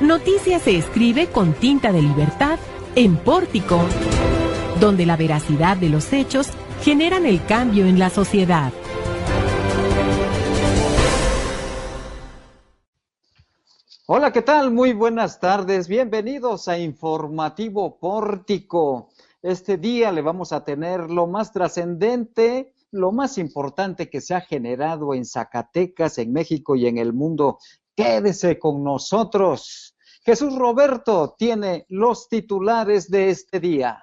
[0.00, 2.58] Noticia se escribe con tinta de libertad
[2.94, 3.80] en Pórtico,
[4.78, 6.48] donde la veracidad de los hechos
[6.82, 8.74] generan el cambio en la sociedad.
[14.04, 14.70] Hola, ¿qué tal?
[14.70, 15.88] Muy buenas tardes.
[15.88, 19.08] Bienvenidos a Informativo Pórtico.
[19.40, 24.42] Este día le vamos a tener lo más trascendente, lo más importante que se ha
[24.42, 27.58] generado en Zacatecas, en México y en el mundo.
[27.96, 29.96] Quédese con nosotros.
[30.22, 34.02] Jesús Roberto tiene los titulares de este día.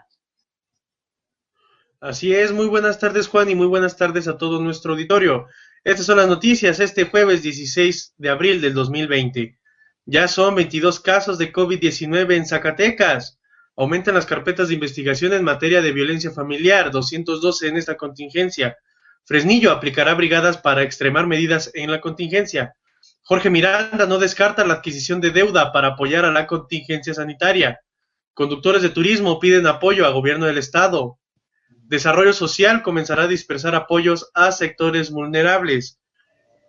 [2.01, 5.45] Así es, muy buenas tardes Juan y muy buenas tardes a todo nuestro auditorio.
[5.83, 9.59] Estas son las noticias este jueves 16 de abril del 2020.
[10.05, 13.39] Ya son 22 casos de COVID-19 en Zacatecas.
[13.75, 18.75] Aumentan las carpetas de investigación en materia de violencia familiar, 212 en esta contingencia.
[19.23, 22.75] Fresnillo aplicará brigadas para extremar medidas en la contingencia.
[23.25, 27.79] Jorge Miranda no descarta la adquisición de deuda para apoyar a la contingencia sanitaria.
[28.33, 31.19] Conductores de turismo piden apoyo al gobierno del estado.
[31.83, 36.01] Desarrollo social comenzará a dispersar apoyos a sectores vulnerables.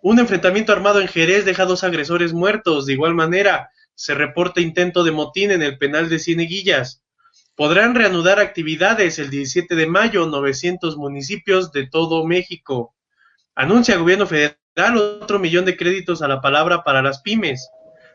[0.00, 2.86] Un enfrentamiento armado en Jerez deja dos agresores muertos.
[2.86, 7.02] De igual manera, se reporta intento de motín en el penal de Cieneguillas.
[7.56, 12.94] Podrán reanudar actividades el 17 de mayo 900 municipios de todo México.
[13.56, 14.56] Anuncia el gobierno federal
[14.96, 17.70] otro millón de créditos a la palabra para las pymes.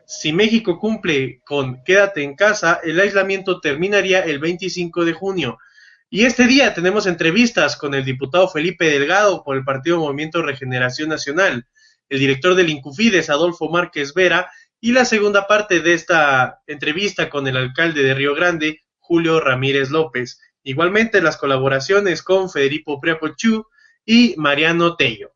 [0.06, 5.58] Si México cumple con quédate en casa, el aislamiento terminaría el 25 de junio.
[6.10, 11.08] Y este día tenemos entrevistas con el diputado Felipe Delgado por el Partido Movimiento Regeneración
[11.08, 11.66] Nacional,
[12.08, 17.46] el director del Incufides, Adolfo Márquez Vera, y la segunda parte de esta entrevista con
[17.46, 20.40] el alcalde de Río Grande, Julio Ramírez López.
[20.64, 23.64] Igualmente las colaboraciones con Federico Priapochú
[24.04, 25.32] y Mariano Tello.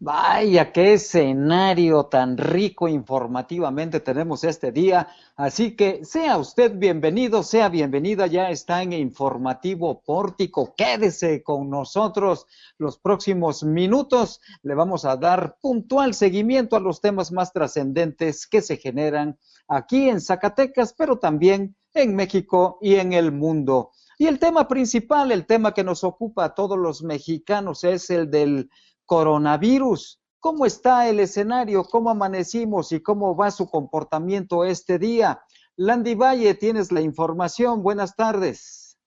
[0.00, 5.08] Vaya, qué escenario tan rico informativamente tenemos este día.
[5.34, 10.72] Así que sea usted bienvenido, sea bienvenida, ya está en Informativo Pórtico.
[10.76, 12.46] Quédese con nosotros
[12.78, 14.40] los próximos minutos.
[14.62, 20.08] Le vamos a dar puntual seguimiento a los temas más trascendentes que se generan aquí
[20.08, 23.90] en Zacatecas, pero también en México y en el mundo.
[24.20, 28.28] Y el tema principal, el tema que nos ocupa a todos los mexicanos es el
[28.28, 28.68] del
[29.06, 30.20] coronavirus.
[30.40, 31.84] ¿Cómo está el escenario?
[31.84, 35.40] ¿Cómo amanecimos y cómo va su comportamiento este día?
[35.76, 37.84] Landy Valle, tienes la información.
[37.84, 38.98] Buenas tardes.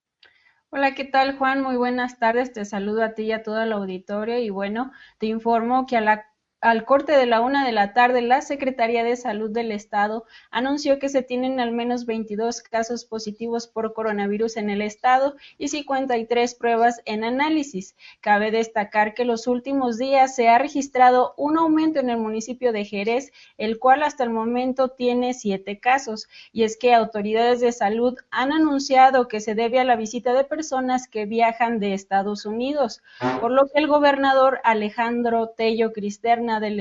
[0.70, 1.62] Hola, ¿qué tal Juan?
[1.62, 2.54] Muy buenas tardes.
[2.54, 6.02] Te saludo a ti y a toda la auditorio y bueno, te informo que a
[6.02, 6.31] la
[6.62, 11.00] al corte de la una de la tarde, la Secretaría de Salud del Estado anunció
[11.00, 16.54] que se tienen al menos 22 casos positivos por coronavirus en el Estado y 53
[16.54, 17.96] pruebas en análisis.
[18.22, 22.86] Cabe destacar que los últimos días se ha registrado un aumento en el municipio de
[22.86, 26.30] Jerez, el cual hasta el momento tiene siete casos.
[26.54, 30.44] Y es que autoridades de salud han anunciado que se debe a la visita de
[30.44, 33.02] personas que viajan de Estados Unidos,
[33.40, 36.80] por lo que el gobernador Alejandro Tello Cristerna del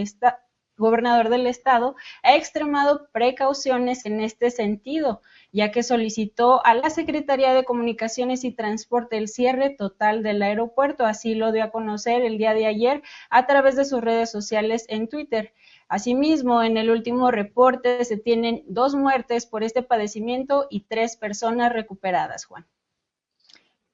[0.80, 5.20] gobernador del estado ha extremado precauciones en este sentido,
[5.52, 11.04] ya que solicitó a la Secretaría de Comunicaciones y Transporte el cierre total del aeropuerto.
[11.04, 14.86] Así lo dio a conocer el día de ayer a través de sus redes sociales
[14.88, 15.52] en Twitter.
[15.88, 21.72] Asimismo, en el último reporte se tienen dos muertes por este padecimiento y tres personas
[21.72, 22.66] recuperadas, Juan.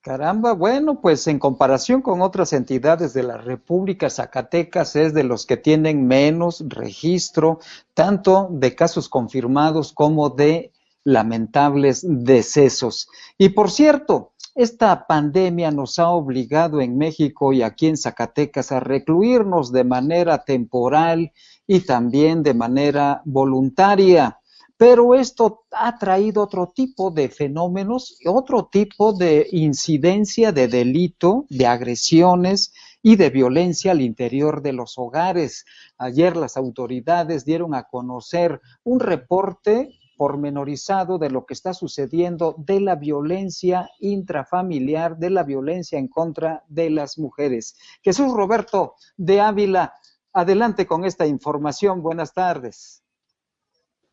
[0.07, 5.47] Caramba, bueno, pues en comparación con otras entidades de la República, Zacatecas es de los
[5.47, 7.59] que tienen menos registro,
[7.93, 10.71] tanto de casos confirmados como de
[11.03, 13.09] lamentables decesos.
[13.37, 18.79] Y por cierto, esta pandemia nos ha obligado en México y aquí en Zacatecas a
[18.79, 21.33] recluirnos de manera temporal
[21.67, 24.36] y también de manera voluntaria.
[24.79, 31.67] Pero esto ha traído otro tipo de fenómenos, otro tipo de incidencia de delito, de
[31.67, 35.65] agresiones y de violencia al interior de los hogares.
[35.97, 42.81] Ayer las autoridades dieron a conocer un reporte pormenorizado de lo que está sucediendo de
[42.81, 47.77] la violencia intrafamiliar, de la violencia en contra de las mujeres.
[48.03, 49.95] Jesús Roberto de Ávila,
[50.33, 52.03] adelante con esta información.
[52.03, 53.06] Buenas tardes.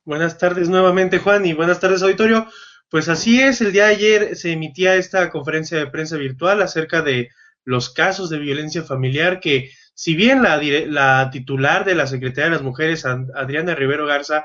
[0.05, 2.45] Buenas tardes nuevamente, Juan, y buenas tardes, auditorio.
[2.89, 7.01] Pues así es, el día de ayer se emitía esta conferencia de prensa virtual acerca
[7.01, 7.29] de
[7.63, 12.55] los casos de violencia familiar que, si bien la, la titular de la Secretaría de
[12.57, 14.44] las Mujeres, Adriana Rivero Garza,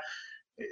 [0.55, 0.63] eh,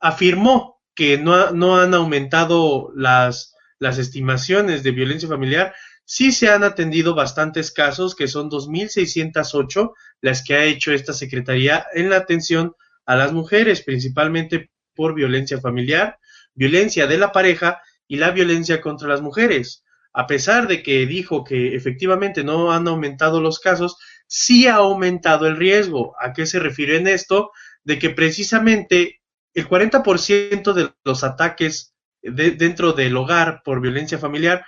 [0.00, 6.64] afirmó que no, no han aumentado las, las estimaciones de violencia familiar, sí se han
[6.64, 9.92] atendido bastantes casos, que son 2.608
[10.22, 12.74] las que ha hecho esta Secretaría en la atención
[13.06, 16.18] a las mujeres, principalmente por violencia familiar,
[16.54, 19.84] violencia de la pareja y la violencia contra las mujeres.
[20.12, 23.96] A pesar de que dijo que efectivamente no han aumentado los casos,
[24.26, 26.14] sí ha aumentado el riesgo.
[26.20, 27.50] ¿A qué se refiere en esto?
[27.82, 29.20] De que precisamente
[29.54, 34.64] el 40% de los ataques dentro del hogar por violencia familiar,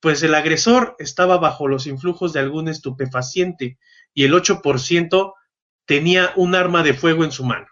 [0.00, 3.78] pues el agresor estaba bajo los influjos de algún estupefaciente
[4.14, 5.34] y el 8%
[5.88, 7.66] tenía un arma de fuego en su mano.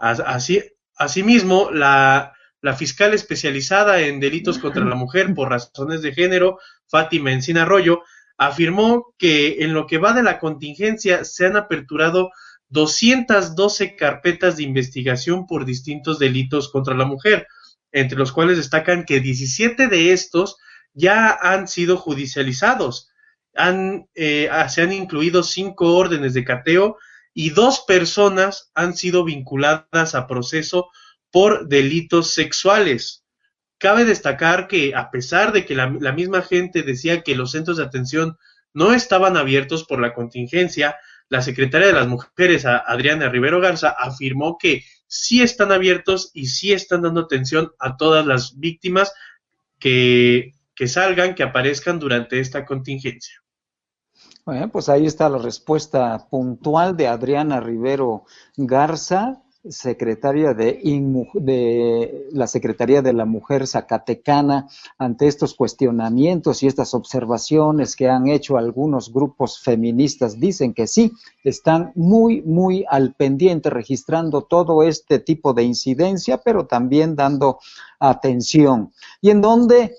[0.00, 0.60] Así,
[0.96, 6.58] asimismo, la, la fiscal especializada en delitos contra la mujer por razones de género,
[6.88, 8.02] Fátima Encina Arroyo,
[8.36, 12.32] afirmó que en lo que va de la contingencia se han aperturado
[12.70, 17.46] 212 carpetas de investigación por distintos delitos contra la mujer,
[17.92, 20.56] entre los cuales destacan que 17 de estos
[20.92, 23.10] ya han sido judicializados.
[23.54, 26.96] Han, eh, se han incluido cinco órdenes de cateo
[27.34, 30.88] y dos personas han sido vinculadas a proceso
[31.30, 33.24] por delitos sexuales.
[33.78, 37.84] Cabe destacar que a pesar de que la, misma gente decía que los centros de
[37.84, 38.38] atención
[38.72, 40.96] no estaban abiertos por la contingencia,
[41.28, 46.72] la secretaria de las Mujeres, Adriana Rivero Garza, afirmó que sí están abiertos y sí
[46.72, 49.12] están dando atención a todas las víctimas
[49.78, 50.52] que,
[50.86, 53.43] salgan, que aparezcan durante esta contingencia.
[54.46, 58.24] Bueno, pues ahí está la respuesta puntual de Adriana Rivero
[58.56, 60.80] Garza secretaria de,
[61.34, 64.68] de, la Secretaría de la Mujer Zacatecana
[64.98, 70.38] ante estos cuestionamientos y estas observaciones que han hecho algunos grupos feministas.
[70.38, 71.12] Dicen que sí,
[71.44, 77.58] están muy, muy al pendiente registrando todo este tipo de incidencia, pero también dando
[77.98, 78.92] atención.
[79.22, 79.94] Y en donde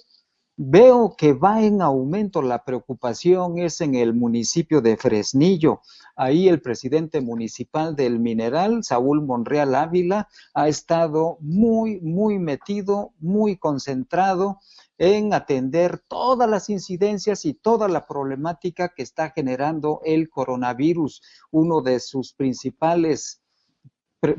[0.58, 5.82] Veo que va en aumento la preocupación es en el municipio de Fresnillo.
[6.16, 13.58] Ahí el presidente municipal del Mineral, Saúl Monreal Ávila, ha estado muy, muy metido, muy
[13.58, 14.62] concentrado
[14.98, 21.22] en atender todas las incidencias y toda la problemática que está generando el coronavirus.
[21.52, 23.42] Uno de sus principales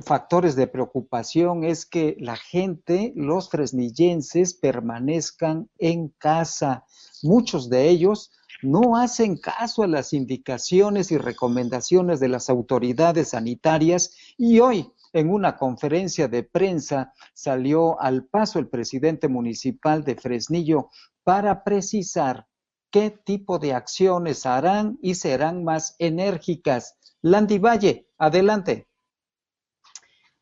[0.02, 6.84] factores de preocupación es que la gente, los fresnillenses, permanezcan en casa.
[7.22, 8.30] Muchos de ellos
[8.62, 15.30] no hacen caso a las indicaciones y recomendaciones de las autoridades sanitarias y hoy en
[15.30, 20.90] una conferencia de prensa salió al paso el presidente municipal de Fresnillo
[21.24, 22.46] para precisar
[22.90, 26.96] qué tipo de acciones harán y serán más enérgicas.
[27.22, 28.86] Landy Valle, adelante.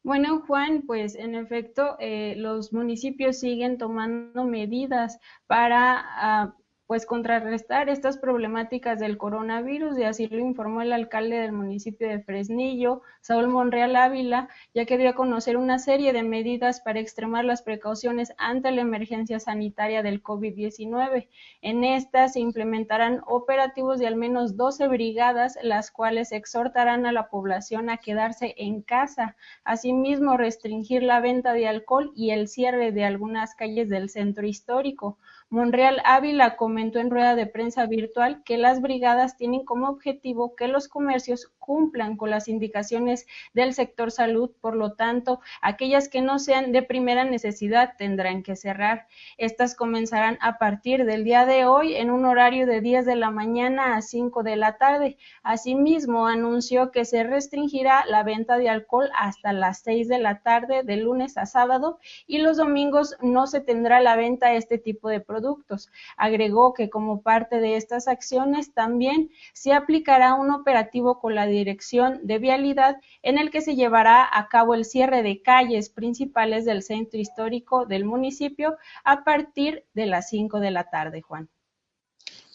[0.05, 6.57] Bueno, Juan, pues en efecto, eh, los municipios siguen tomando medidas para ah,
[6.87, 12.21] pues contrarrestar estas problemáticas del coronavirus y así lo informó el alcalde del municipio de
[12.21, 17.47] Fresnillo, Saúl Monreal Ávila, ya que dio a conocer una serie de medidas para extremar
[17.47, 21.29] las precauciones ante la emergencia sanitaria del COVID-19.
[21.63, 27.31] En estas se implementarán operativos de al menos 12 brigadas, las cuales exhortarán a la
[27.31, 29.37] población a quedarse en casa.
[29.65, 35.19] Asimismo, restringir la venta de alcohol y el cierre de algunas calles del centro histórico.
[35.51, 40.89] Monreal Ávila en rueda de prensa virtual que las brigadas tienen como objetivo que los
[40.89, 46.73] comercios cumplan con las indicaciones del sector salud, por lo tanto, aquellas que no sean
[46.73, 49.07] de primera necesidad tendrán que cerrar.
[49.39, 53.31] Estas comenzarán a partir del día de hoy en un horario de 10 de la
[53.31, 55.17] mañana a 5 de la tarde.
[55.43, 60.83] Asimismo, anunció que se restringirá la venta de alcohol hasta las 6 de la tarde
[60.83, 65.09] de lunes a sábado y los domingos no se tendrá la venta de este tipo
[65.09, 65.91] de productos.
[66.17, 72.21] Agregó que como parte de estas acciones también se aplicará un operativo con la Dirección
[72.23, 76.83] de Vialidad, en el que se llevará a cabo el cierre de calles principales del
[76.83, 81.51] centro histórico del municipio a partir de las 5 de la tarde, Juan.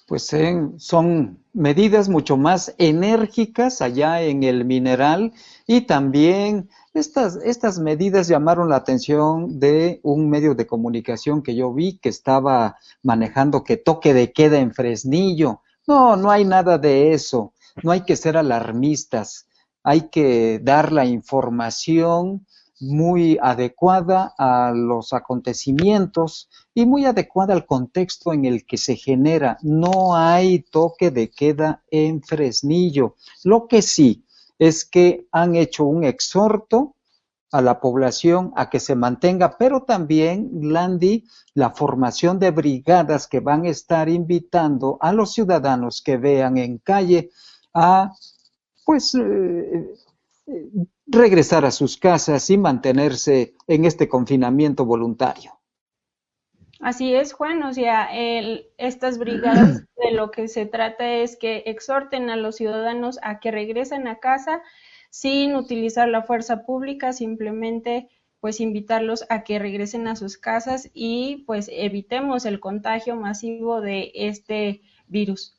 [0.09, 0.29] Pues
[0.77, 5.31] son medidas mucho más enérgicas allá en el mineral
[5.67, 11.71] y también estas, estas medidas llamaron la atención de un medio de comunicación que yo
[11.71, 15.61] vi que estaba manejando que toque de queda en Fresnillo.
[15.87, 19.47] No, no hay nada de eso no hay que ser alarmistas,
[19.83, 22.45] hay que dar la información
[22.79, 29.57] muy adecuada a los acontecimientos y muy adecuada al contexto en el que se genera.
[29.61, 33.15] No hay toque de queda en Fresnillo.
[33.43, 34.25] Lo que sí
[34.57, 36.95] es que han hecho un exhorto
[37.51, 43.39] a la población a que se mantenga, pero también, Landy, la formación de brigadas que
[43.39, 47.31] van a estar invitando a los ciudadanos que vean en calle
[47.73, 48.13] a
[48.85, 49.87] pues eh,
[51.07, 55.59] regresar a sus casas y mantenerse en este confinamiento voluntario.
[56.79, 57.61] Así es, Juan.
[57.63, 58.09] O sea,
[58.77, 63.51] estas brigadas de lo que se trata es que exhorten a los ciudadanos a que
[63.51, 64.61] regresen a casa
[65.09, 71.43] sin utilizar la fuerza pública, simplemente pues invitarlos a que regresen a sus casas y
[71.45, 75.58] pues evitemos el contagio masivo de este virus.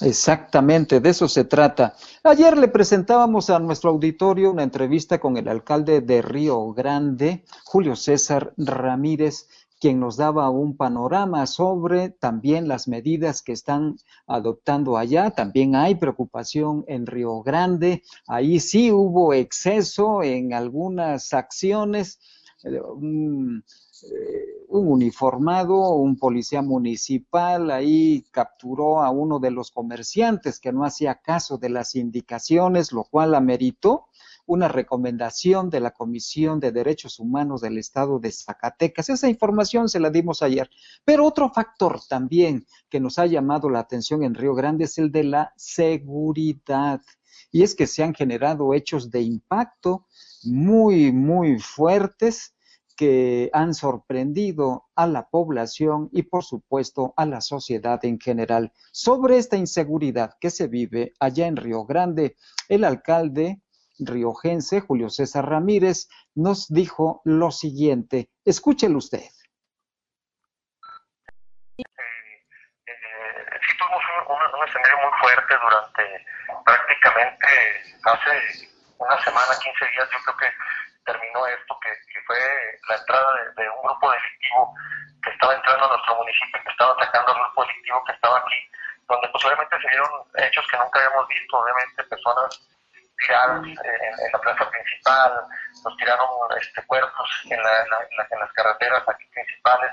[0.00, 1.94] Exactamente, de eso se trata.
[2.22, 7.96] Ayer le presentábamos a nuestro auditorio una entrevista con el alcalde de Río Grande, Julio
[7.96, 9.48] César Ramírez,
[9.80, 15.30] quien nos daba un panorama sobre también las medidas que están adoptando allá.
[15.30, 18.02] También hay preocupación en Río Grande.
[18.26, 22.18] Ahí sí hubo exceso en algunas acciones.
[22.64, 23.64] Eh, un,
[24.04, 30.84] eh, un, uniformado, un policía municipal, ahí capturó a uno de los comerciantes que no
[30.84, 34.06] hacía caso de las indicaciones, lo cual ameritó
[34.46, 39.08] una recomendación de la Comisión de Derechos Humanos del Estado de Zacatecas.
[39.08, 40.70] Esa información se la dimos ayer.
[41.04, 45.10] Pero otro factor también que nos ha llamado la atención en Río Grande es el
[45.10, 47.00] de la seguridad.
[47.50, 50.06] Y es que se han generado hechos de impacto
[50.44, 52.55] muy, muy fuertes
[52.96, 58.72] que han sorprendido a la población y por supuesto a la sociedad en general.
[58.92, 62.36] Sobre esta inseguridad que se vive allá en Río Grande,
[62.68, 63.60] el alcalde
[63.98, 68.30] riojense, Julio César Ramírez, nos dijo lo siguiente.
[68.44, 69.22] Escúchelo usted.
[71.78, 71.82] Eh,
[72.86, 72.94] eh,
[73.78, 76.26] tuvimos un, un, escenario muy fuerte durante
[76.64, 77.46] prácticamente
[78.04, 80.46] hace una semana, 15 días, yo creo que
[81.06, 82.36] terminó esto, que, fue
[82.88, 84.74] la entrada de, un grupo delictivo
[85.22, 88.70] que estaba entrando a nuestro municipio, que estaba atacando al grupo delictivo que estaba aquí,
[89.08, 92.68] donde posiblemente se dieron hechos que nunca habíamos visto, obviamente personas
[93.18, 95.32] tiradas en, la plaza principal,
[95.84, 96.28] nos tiraron
[96.60, 99.92] este, cuerpos en, las carreteras aquí principales.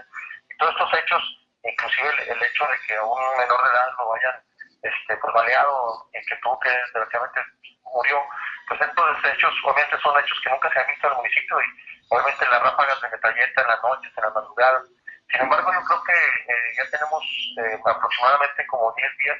[0.49, 1.21] Y todos estos hechos,
[1.63, 4.43] inclusive el, hecho de que a un menor de edad lo hayan
[4.81, 7.41] este, pues, baleado y que tuvo que, desgraciadamente,
[7.83, 8.21] murió,
[8.67, 11.65] pues estos hechos, obviamente son hechos que nunca se han visto en el municipio y
[12.09, 14.83] obviamente las ráfagas de metralleta en las noches, en las madrugadas.
[15.31, 17.23] Sin embargo, yo creo que eh, ya tenemos
[17.57, 19.37] eh, aproximadamente como 10 días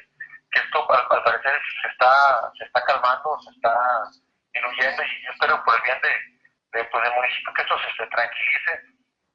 [0.50, 3.74] que esto al, parecer se está, se está calmando, se está
[4.52, 8.72] diluyendo y yo espero por el bien de, pues, del municipio que esto se, tranquilice.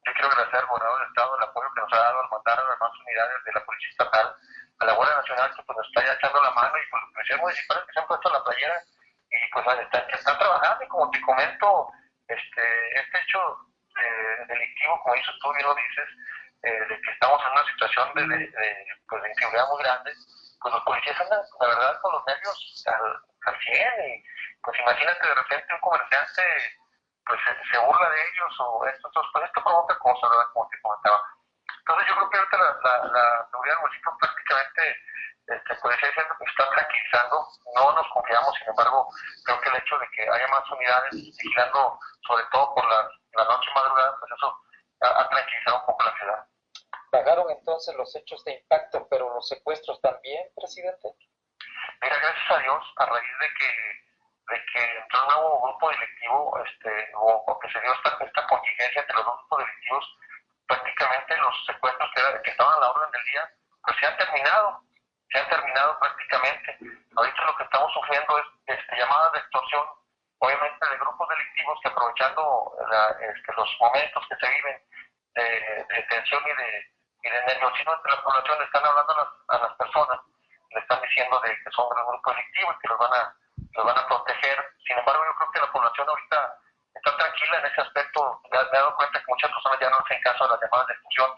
[0.06, 2.60] Yo quiero agradecer al gobernador del Estado el apoyo que nos ha dado al mandar
[2.60, 4.36] a las más unidades de la Policía Estatal,
[4.80, 7.14] a la Guardia Nacional que pues, nos está ya echando la mano y por los
[7.14, 8.84] policías municipales que se han puesto la playera
[9.32, 11.92] y pues están, están trabajando y como te comento,
[12.28, 13.58] este, este hecho
[14.00, 16.10] eh, delictivo, como dices tú bien lo dices,
[16.64, 20.14] eh, de que estamos en una situación de, de, pues, de inseguridad muy grande,
[20.62, 23.78] pues los policías andan, la verdad, con los nervios al, al 100
[24.10, 24.24] y
[24.62, 26.44] pues imagínate de repente un comerciante
[27.26, 27.40] pues
[27.72, 30.52] se, burla de ellos o esto, entonces, pues esto provoca cosas, ¿verdad?
[30.52, 31.24] Como te comentaba.
[31.78, 34.82] Entonces yo creo que ahorita la, la, la seguridad del municipio prácticamente
[35.50, 39.08] este, que está tranquilizando, no nos confiamos, sin embargo,
[39.44, 43.44] creo que el hecho de que haya más unidades vigilando, sobre todo por la, la
[43.46, 44.62] noche y madrugada, pues eso
[45.02, 46.46] ha, ha tranquilizado un poco la ciudad.
[47.12, 51.10] ¿Pagaron entonces los hechos de impacto, pero los secuestros también, presidente?
[52.02, 56.64] Mira, gracias a Dios, a raíz de que, de que entró un nuevo grupo directivo,
[56.64, 60.18] este, o, que se dio esta, esta contingencia entre los dos grupos directivos,
[60.68, 63.52] prácticamente los secuestros que, que estaban a la orden del día,
[63.84, 64.84] pues se han terminado,
[65.32, 66.78] se han terminado prácticamente.
[67.16, 69.86] Ahorita lo que estamos sufriendo es este, llamadas de extorsión,
[70.40, 72.74] obviamente de grupos delictivos que aprovechando
[73.20, 74.82] este, los momentos que se viven
[75.36, 79.18] de, de tensión y de y de nerviosismo entre la población le están hablando a
[79.18, 80.20] las, a las personas,
[80.72, 83.36] le están diciendo de que son un grupo delictivo y que los van a
[83.76, 84.58] los van a proteger.
[84.88, 86.58] Sin embargo, yo creo que la población ahorita
[86.96, 88.42] está tranquila en ese aspecto.
[88.52, 90.94] Me, he dado cuenta que muchas personas ya no hacen caso de las llamadas de
[90.94, 91.32] exclusión,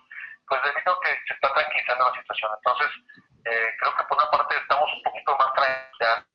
[0.48, 2.51] pues debido a que se está tranquilizando la situación.
[2.57, 2.91] Entonces,
[3.45, 6.25] eh, creo que por una parte estamos un poquito más tranquilos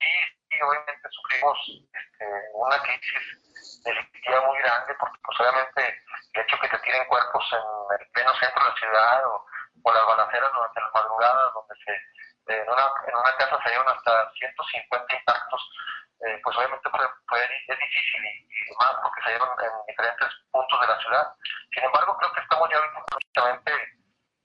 [0.00, 1.58] y, y obviamente sufrimos
[1.92, 6.02] este, una crisis delictiva muy grande porque pues obviamente
[6.34, 9.46] el hecho que te tiren cuerpos en el pleno centro de la ciudad o,
[9.82, 11.92] o las balaceras durante las madrugadas, donde se,
[12.54, 15.70] en, una, en una casa se dieron hasta 150 impactos,
[16.22, 20.80] eh, pues obviamente fue, fue, es difícil y, más porque se dieron en diferentes puntos
[20.80, 21.34] de la ciudad.
[21.74, 23.72] Sin embargo, creo que estamos ya prácticamente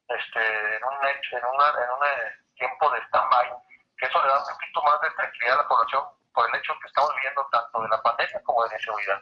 [0.10, 0.42] este,
[0.76, 3.54] en, un, en, una, en un eh, tiempo de stand-by,
[3.98, 6.04] que eso le da un poquito más de tranquilidad a la población
[6.34, 9.22] por el hecho que estamos viviendo tanto de la pandemia como de la inseguridad.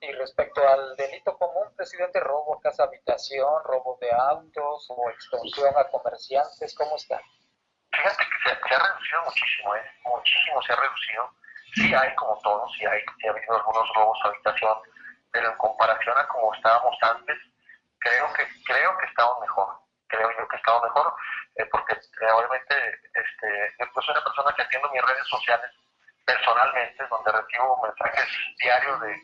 [0.00, 5.74] Y respecto al delito común, presidente, robo a casa habitación, robo de autos o extorsión
[5.76, 7.20] a comerciantes, ¿cómo está?
[7.90, 9.90] Fíjate que se, ha reducido muchísimo, ¿eh?
[10.04, 11.34] muchísimo se ha reducido.
[11.74, 14.78] Sí hay como todos, sí hay, sí ha habido algunos robos a habitación,
[15.32, 17.38] pero en comparación a como estábamos antes,
[17.98, 19.68] creo que creo que estamos mejor.
[20.08, 21.14] Creo yo que estamos mejor,
[21.56, 22.74] eh, porque eh, obviamente
[23.12, 25.70] este, yo soy una persona que atiendo mis redes sociales
[26.24, 29.14] personalmente, donde recibo mensajes diarios de,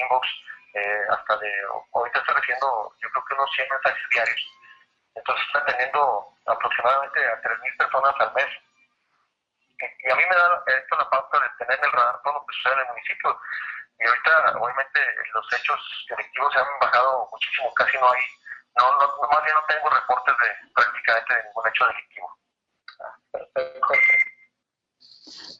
[0.00, 0.28] inbox,
[0.74, 1.50] eh, hasta de,
[1.92, 4.42] ahorita estoy recibiendo yo creo que unos 100 mensajes diarios.
[5.14, 8.63] Entonces estoy atendiendo aproximadamente a 3.000 personas al mes
[9.80, 12.46] y a mí me da esto la pauta de tener en el radar todo lo
[12.46, 13.40] que sucede en el municipio.
[13.98, 15.00] Y ahorita, obviamente,
[15.32, 18.22] los hechos delictivos se han bajado muchísimo, casi no hay,
[18.76, 22.38] no, no, más bien no tengo reportes de prácticamente de ningún hecho delictivo.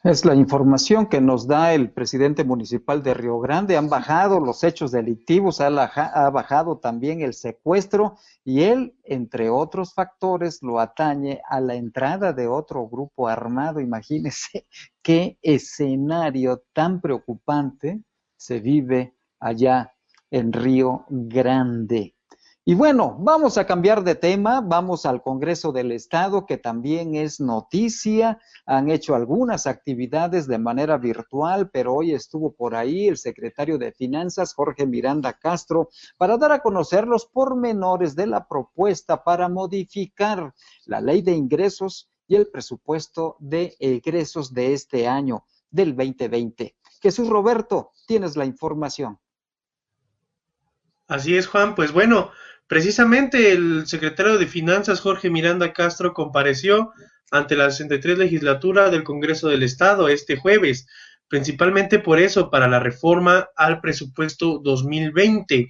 [0.03, 3.75] Es la información que nos da el presidente municipal de Río Grande.
[3.75, 10.61] Han bajado los hechos delictivos, ha, bajado también el secuestro y él, entre otros factores,
[10.61, 13.79] lo atañe a la entrada de otro grupo armado.
[13.79, 14.67] Imagínese
[15.01, 18.01] qué escenario tan preocupante
[18.37, 19.91] se vive allá
[20.29, 22.14] en Río Grande.
[22.67, 27.39] Y bueno, vamos a cambiar de tema, vamos al Congreso del Estado, que también es
[27.39, 28.39] noticia.
[28.65, 33.91] Han hecho algunas actividades de manera virtual, pero hoy estuvo por ahí el secretario de
[33.91, 40.51] Finanzas, Jorge Miranda Castro, para dar a conocer los pormenores de la propuesta para modificar
[40.85, 46.75] la ley de ingresos y el presupuesto de egresos de este año, del 2020.
[46.99, 49.19] Jesús Roberto, tienes la información.
[51.07, 51.75] Así es, Juan.
[51.75, 52.31] Pues bueno,
[52.67, 56.91] Precisamente el secretario de Finanzas, Jorge Miranda Castro, compareció
[57.31, 60.87] ante la 63 legislatura del Congreso del Estado este jueves,
[61.27, 65.69] principalmente por eso, para la reforma al presupuesto 2020,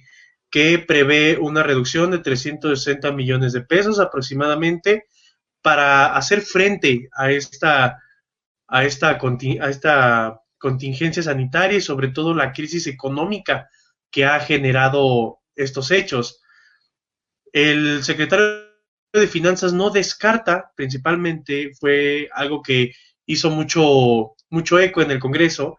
[0.50, 5.04] que prevé una reducción de 360 millones de pesos aproximadamente
[5.60, 8.00] para hacer frente a esta,
[8.68, 13.68] a esta, a esta contingencia sanitaria y sobre todo la crisis económica
[14.10, 16.40] que ha generado estos hechos.
[17.56, 18.66] El secretario
[19.14, 22.92] de Finanzas no descarta, principalmente fue algo que
[23.24, 25.78] hizo mucho, mucho eco en el Congreso,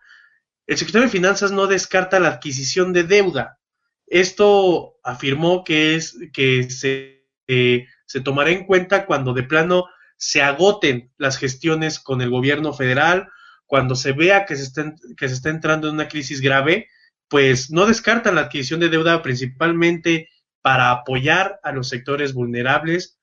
[0.65, 3.59] el secretario de Finanzas no descarta la adquisición de deuda.
[4.07, 9.85] Esto afirmó que es que se, eh, se tomará en cuenta cuando de plano
[10.17, 13.29] se agoten las gestiones con el gobierno federal,
[13.67, 16.89] cuando se vea que se, está, que se está entrando en una crisis grave,
[17.27, 20.29] pues no descartan la adquisición de deuda principalmente
[20.67, 23.17] para apoyar a los sectores vulnerables,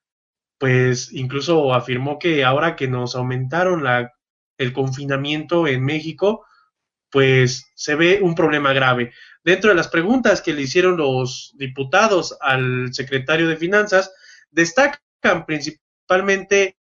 [0.56, 3.84] pues incluso afirmó que ahora que nos aumentaron
[4.56, 6.46] el confinamiento en México,
[7.10, 9.12] pues se ve un problema grave.
[9.44, 14.10] Dentro de las preguntas que le hicieron los diputados al secretario de Finanzas,
[14.50, 16.78] destacan principalmente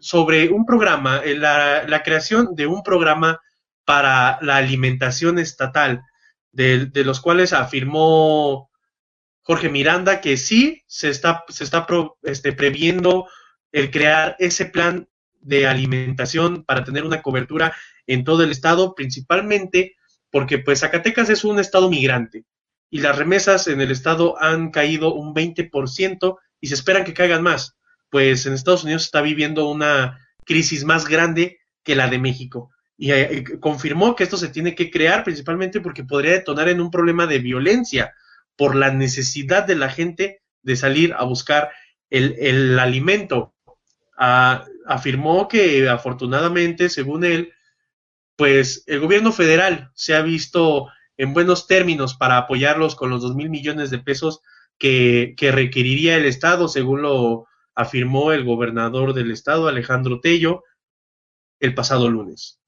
[0.00, 3.40] sobre un programa, la, la creación de un programa
[3.84, 6.02] para la alimentación estatal,
[6.50, 8.69] de los cuales afirmó
[9.42, 11.86] Jorge Miranda, que sí se está, se está
[12.22, 13.28] este, previendo
[13.72, 15.08] el crear ese plan
[15.40, 17.74] de alimentación para tener una cobertura
[18.06, 19.96] en todo el estado, principalmente
[20.30, 22.44] porque pues Zacatecas es un estado migrante
[22.90, 27.42] y las remesas en el estado han caído un 20% y se esperan que caigan
[27.42, 27.76] más,
[28.10, 32.70] pues en Estados Unidos está viviendo una crisis más grande que la de México.
[32.98, 36.90] Y eh, confirmó que esto se tiene que crear principalmente porque podría detonar en un
[36.90, 38.12] problema de violencia
[38.60, 41.70] por la necesidad de la gente de salir a buscar
[42.10, 43.54] el, alimento.
[44.18, 47.54] Ah, afirmó que afortunadamente, según él,
[48.36, 53.34] pues el gobierno federal se ha visto en buenos términos para apoyarlos con los dos
[53.34, 54.42] mil millones de pesos
[54.76, 60.64] que, que requeriría el Estado, según lo afirmó el gobernador del Estado, Alejandro Tello,
[61.60, 62.59] el pasado lunes.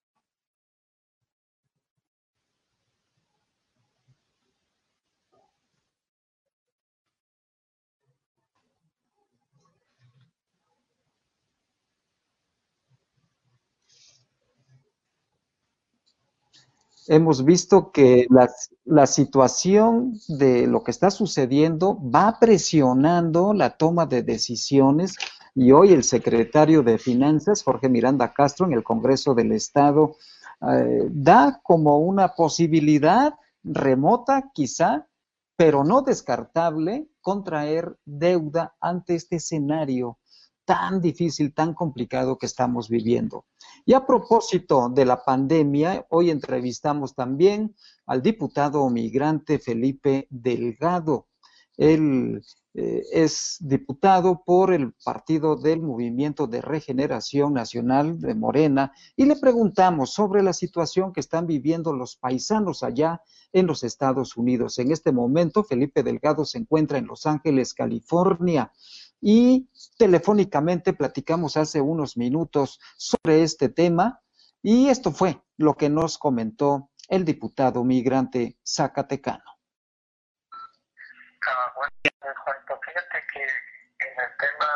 [17.08, 18.26] Hemos visto que
[18.84, 25.16] la, situación de lo que está sucediendo va presionando la toma de decisiones
[25.54, 30.16] y hoy el secretario de Finanzas, Jorge Miranda Castro, en el Congreso del Estado,
[30.62, 35.06] eh, da como una posibilidad remota quizá,
[35.56, 40.18] pero no descartable, contraer deuda ante este escenario
[40.64, 43.46] tan difícil, tan complicado que estamos viviendo.
[43.84, 47.74] Y a propósito de la pandemia, hoy entrevistamos también
[48.06, 51.26] al diputado migrante Felipe Delgado.
[51.76, 52.42] Él
[52.74, 59.36] eh, es diputado por el partido del Movimiento de Regeneración Nacional de Morena y le
[59.36, 63.20] preguntamos sobre la situación que están viviendo los paisanos allá
[63.52, 64.78] en los Estados Unidos.
[64.78, 68.72] En este momento, Felipe Delgado se encuentra en Los Ángeles, California
[69.22, 74.20] y telefónicamente platicamos hace unos minutos sobre este tema
[74.60, 79.44] y esto fue lo que nos comentó el diputado migrante zacatecano.
[81.46, 81.90] Ah, buen
[82.44, 82.80] Juanito.
[82.84, 84.70] Fíjate que en el tema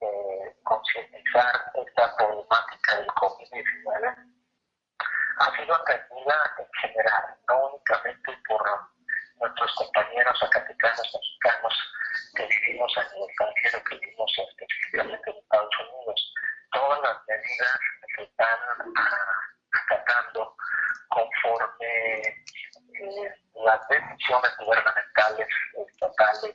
[0.00, 4.32] eh, concientizar esta problemática del COVID-19
[5.38, 8.62] ha sido atendida en general, no únicamente por
[9.40, 11.74] nuestros compañeros zacatecanos mexicanos
[12.36, 16.34] que vivimos en el extranjero, que vivimos específicamente en Estados Unidos.
[16.72, 17.78] Todas las medidas
[18.16, 18.58] se están
[18.96, 19.40] ah,
[19.72, 20.56] acatando
[21.08, 26.52] conforme eh, las decisiones gubernamentales, estatales,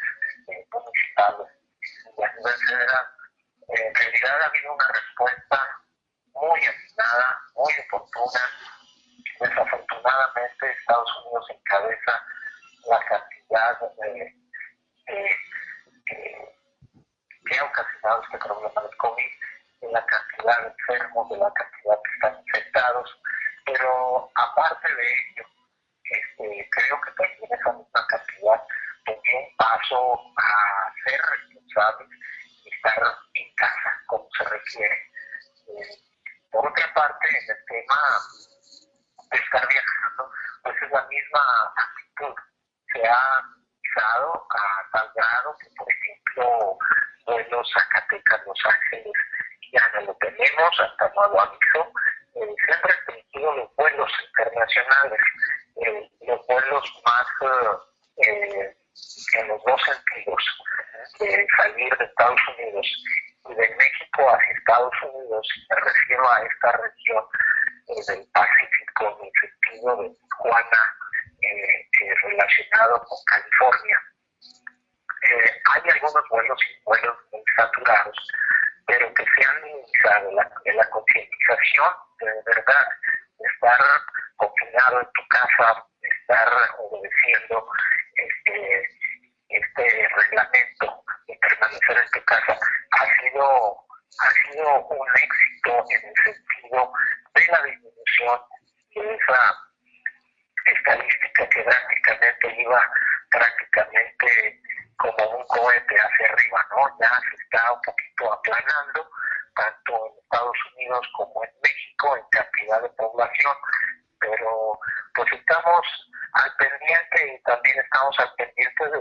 [118.83, 118.99] de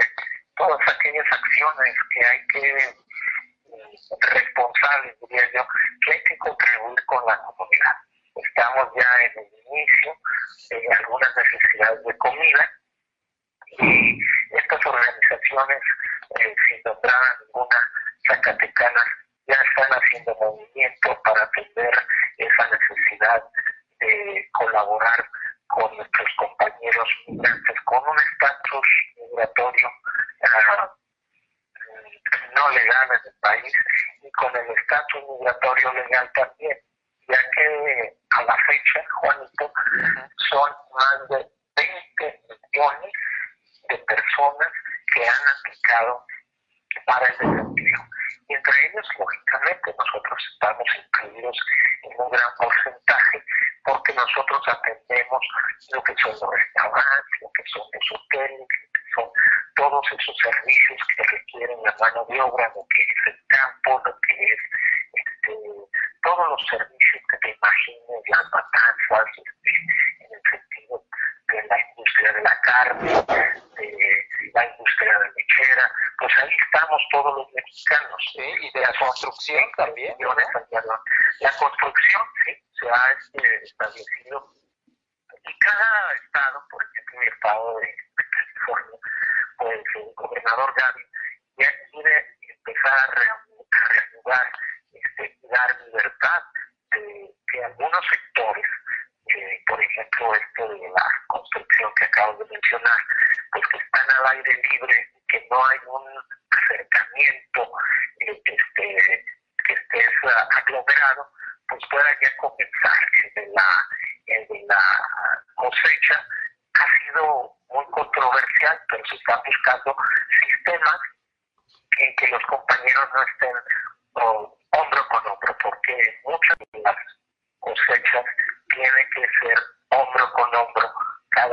[0.57, 2.97] todas aquellas acciones que hay que eh,
[4.33, 5.67] responsables, diría yo,
[6.05, 7.97] que hay que contribuir con la comunidad.
[8.37, 10.17] Estamos ya en el inicio
[10.71, 12.73] de algunas necesidades de comida
[13.79, 14.19] y
[14.57, 15.81] estas organizaciones,
[16.39, 17.91] eh, sin nombrar ninguna
[18.29, 19.05] zacatecana,
[19.49, 22.04] ya están haciendo movimiento para atender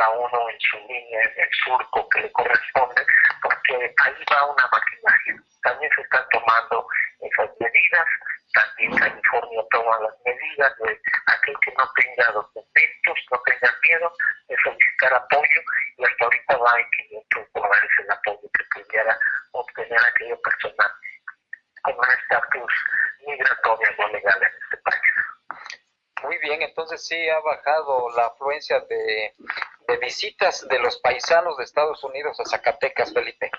[0.01, 3.05] cada uno en su línea, en el surco que le corresponde,
[3.41, 5.43] porque ahí va una maquinaria.
[5.61, 6.87] También se están tomando
[7.19, 8.05] esas medidas,
[8.53, 14.13] también California toma las medidas de aquel que no tenga documentos, no tenga miedo
[14.47, 15.61] de solicitar apoyo
[15.97, 19.19] y hasta ahorita va en 500 dólares el apoyo que pudiera
[19.51, 20.95] obtener aquella persona
[21.83, 22.73] con un estatus
[23.27, 25.01] migratorio no legal en este país.
[26.23, 29.33] Muy bien, entonces sí ha bajado la afluencia de,
[30.11, 33.49] visitas de los paisanos de Estados Unidos a Zacatecas, Felipe.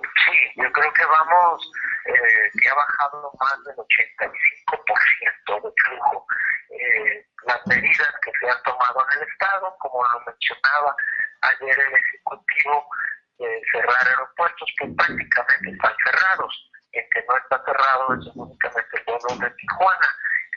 [0.00, 1.70] Sí, yo creo que vamos,
[2.06, 6.26] eh, que ha bajado más del 85% de flujo.
[6.70, 10.96] Eh, las medidas que se han tomado en el Estado, como lo mencionaba
[11.42, 12.88] ayer el Ejecutivo,
[13.36, 16.70] de cerrar aeropuertos que prácticamente están cerrados.
[16.92, 20.08] El que no está cerrado es únicamente el vuelo de Tijuana.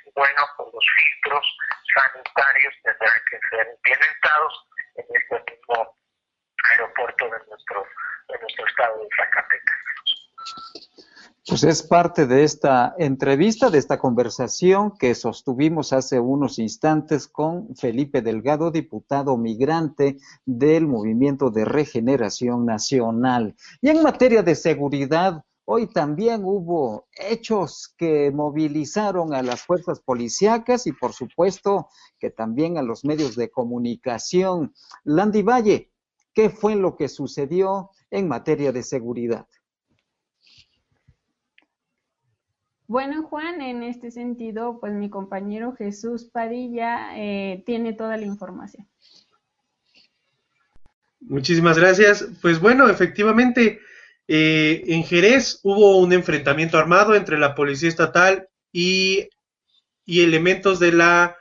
[0.06, 1.46] Y bueno, pues los filtros
[1.94, 4.54] sanitarios tendrán que ser implementados
[4.96, 5.98] en este mismo
[6.64, 7.86] aeropuerto de nuestro,
[8.30, 9.76] de nuestro estado de Zacatecas.
[11.64, 17.74] Pues es parte de esta entrevista, de esta conversación que sostuvimos hace unos instantes con
[17.78, 23.56] Felipe Delgado, diputado migrante del Movimiento de Regeneración Nacional.
[23.80, 30.86] Y en materia de seguridad, hoy también hubo hechos que movilizaron a las fuerzas policíacas
[30.86, 31.88] y por supuesto
[32.20, 34.74] que también a los medios de comunicación.
[35.06, 35.94] Landy Valle,
[36.34, 39.48] ¿qué fue lo que sucedió en materia de seguridad?
[42.88, 48.88] Bueno, Juan, en este sentido, pues mi compañero Jesús Padilla eh, tiene toda la información.
[51.22, 52.28] Muchísimas gracias.
[52.42, 53.80] Pues bueno, efectivamente,
[54.28, 59.30] eh, en Jerez hubo un enfrentamiento armado entre la Policía Estatal y,
[60.06, 61.38] y elementos de la,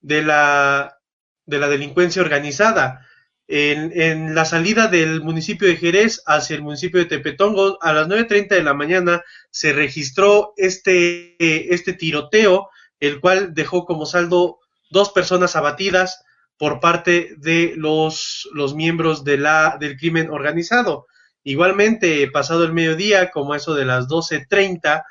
[0.00, 0.98] de, la,
[1.44, 3.06] de la delincuencia organizada
[3.48, 8.48] en, la salida del municipio de Jerez hacia el municipio de Tepetongo, a las 9.30
[8.48, 14.58] de la mañana se registró este, este tiroteo, el cual dejó como saldo
[14.90, 16.24] dos personas abatidas
[16.58, 21.06] por parte de los, los miembros de la, del crimen organizado.
[21.44, 25.04] Igualmente, pasado el mediodía, como eso de las 12.30,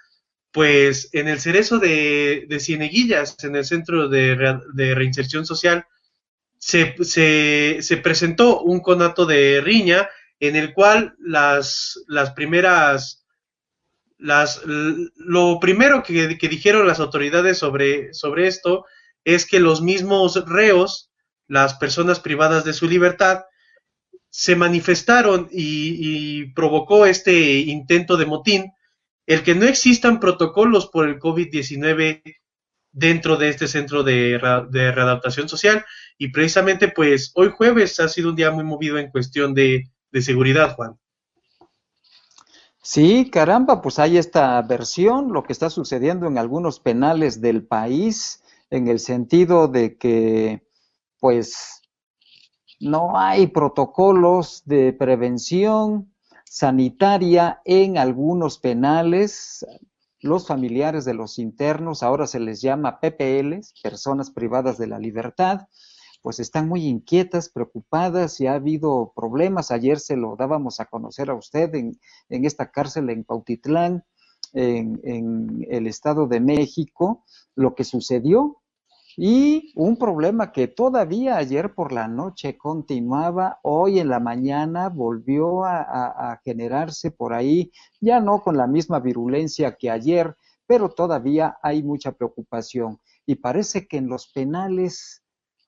[0.51, 5.85] pues en el cerezo de, Cieneguillas, en el Centro de Reinserción Social,
[6.57, 6.95] se,
[7.81, 13.25] se, presentó un conato de riña en el cual las, las primeras,
[14.17, 18.85] las, lo primero que, dijeron las autoridades sobre, sobre esto
[19.23, 21.11] es que los mismos reos,
[21.47, 23.43] las personas privadas de su libertad,
[24.29, 28.73] se manifestaron y, provocó este intento de motín,
[29.25, 32.21] el que no existan protocolos por el COVID-19
[32.91, 34.39] dentro de este centro de,
[34.69, 35.85] de, readaptación social.
[36.17, 39.89] Y precisamente, pues hoy jueves ha sido un día muy movido en cuestión de,
[40.21, 40.97] seguridad, Juan.
[42.81, 48.43] Sí, caramba, pues hay esta versión, lo que está sucediendo en algunos penales del país,
[48.69, 50.63] en el sentido de que,
[51.19, 51.81] pues,
[52.79, 56.13] no hay protocolos de prevención
[56.45, 59.65] sanitaria en algunos penales,
[60.21, 65.67] los familiares de los internos, ahora se les llama PPLs, personas privadas de la libertad,
[66.25, 69.69] pues están muy inquietas, preocupadas y ha habido problemas.
[69.69, 74.03] Ayer se lo dábamos a conocer a usted en, en esta cárcel en Pautitlán,
[74.53, 78.57] en, en el Estado de México, lo que sucedió
[79.15, 85.63] y un problema que todavía ayer por la noche continuaba, hoy en la mañana volvió
[85.63, 90.35] a, generarse por ahí, ya no con la misma virulencia que ayer,
[90.65, 92.99] pero todavía hay mucha preocupación.
[93.27, 95.21] Y parece que en los penales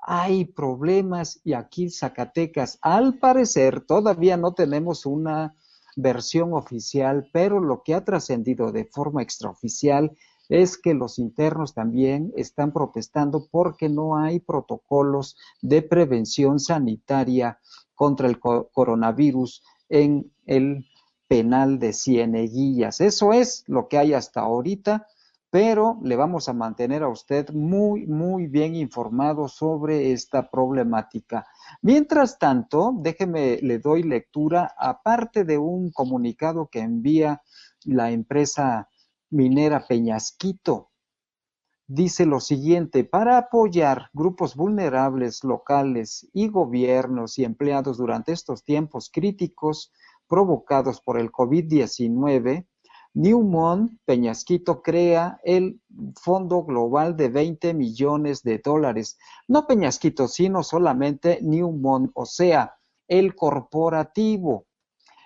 [0.09, 5.53] hay problemas y aquí Zacatecas, al parecer, todavía no tenemos una
[5.97, 10.15] versión oficial, pero lo que ha trascendido de forma extraoficial
[10.47, 17.59] es que los internos también están protestando porque no hay protocolos de prevención sanitaria
[17.93, 20.85] contra el coronavirus en el
[21.27, 23.01] penal de Cieneguillas.
[23.01, 25.05] Eso es lo que hay hasta ahorita,
[25.49, 31.47] pero le vamos a mantener a usted muy, muy bien informado sobre esta problemática.
[31.81, 37.41] Mientras tanto, déjeme, le doy lectura, aparte de un comunicado que envía
[37.85, 38.89] la empresa
[39.29, 40.91] minera Peñasquito.
[41.89, 49.09] Dice lo siguiente, para apoyar grupos vulnerables locales y gobiernos y empleados durante estos tiempos
[49.09, 49.93] críticos,
[50.27, 52.67] provocados por el COVID-19,
[53.17, 55.81] Newmont Peñasquito crea el
[56.21, 59.17] Fondo Global de 20 millones de dólares.
[59.47, 62.75] No Peñasquito, sino solamente Newmont, o sea,
[63.07, 64.67] el corporativo.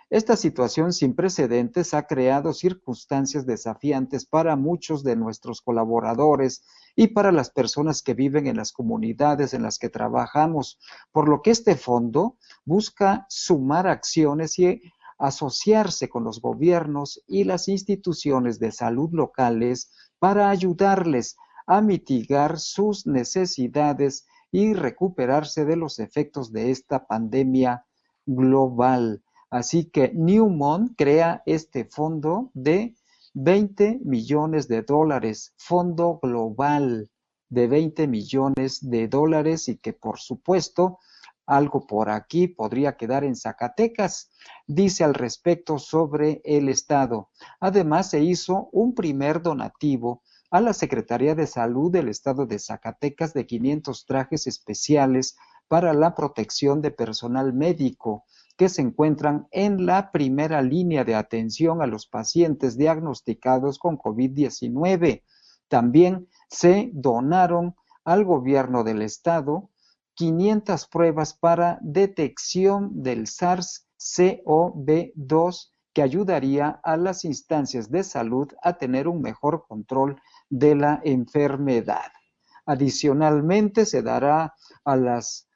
[0.09, 6.63] Esta situación sin precedentes ha creado circunstancias desafiantes para muchos de nuestros colaboradores
[6.95, 10.79] y para las personas que viven en las comunidades en las que trabajamos,
[11.11, 14.81] por lo que este fondo busca sumar acciones y
[15.21, 23.05] asociarse con los gobiernos y las instituciones de salud locales para ayudarles a mitigar sus
[23.05, 27.85] necesidades y recuperarse de los efectos de esta pandemia
[28.25, 29.23] global.
[29.51, 32.95] Así que Newmont crea este fondo de
[33.33, 37.09] 20 millones de dólares, fondo global
[37.49, 40.99] de 20 millones de dólares y que por supuesto
[41.51, 44.31] algo por aquí podría quedar en Zacatecas,
[44.67, 47.29] dice al respecto sobre el Estado.
[47.59, 53.33] Además, se hizo un primer donativo a la Secretaría de Salud del Estado de Zacatecas
[53.33, 55.35] de 500 trajes especiales
[55.67, 58.23] para la protección de personal médico
[58.55, 65.23] que se encuentran en la primera línea de atención a los pacientes diagnosticados con COVID-19.
[65.67, 69.70] También se donaron al gobierno del estado
[70.21, 79.07] 500 pruebas para detección del SARS-CoV-2 que ayudaría a las instancias de salud a tener
[79.07, 82.11] un mejor control de la enfermedad.
[82.67, 84.53] Adicionalmente, se dará
[84.85, 85.49] a las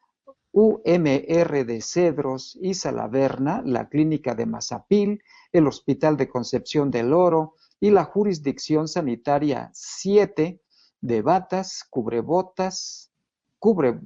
[0.51, 7.53] UMR de Cedros y Salaverna, la Clínica de Mazapil, el Hospital de Concepción del Oro
[7.79, 10.59] y la Jurisdicción Sanitaria 7
[11.01, 13.11] de batas, cubrebotas,
[13.59, 13.99] cubre,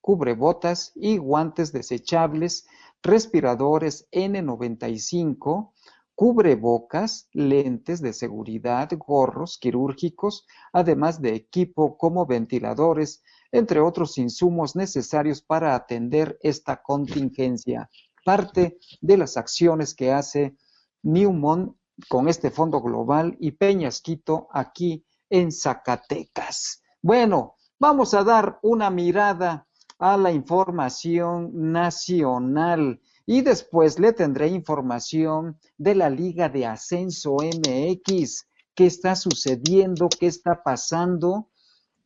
[0.00, 2.66] cubrebotas y guantes desechables,
[3.02, 5.72] respiradores N95,
[6.14, 15.40] cubrebocas, lentes de seguridad, gorros quirúrgicos, además de equipo como ventiladores, entre otros insumos necesarios
[15.40, 17.88] para atender esta contingencia.
[18.24, 20.56] Parte de las acciones que hace
[21.02, 21.74] Newmont
[22.08, 26.82] con este fondo global y Peñasquito aquí en Zacatecas.
[27.02, 29.66] Bueno, vamos a dar una mirada
[30.00, 33.00] a la información nacional.
[33.26, 40.26] Y después le tendré información de la Liga de Ascenso MX, qué está sucediendo, qué
[40.26, 41.50] está pasando,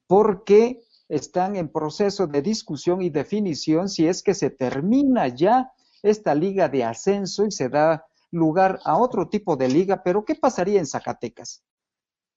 [0.07, 6.35] porque están en proceso de discusión y definición si es que se termina ya esta
[6.35, 10.81] liga de ascenso y se da lugar a otro tipo de liga, pero ¿qué pasaría
[10.81, 11.63] en Zacatecas?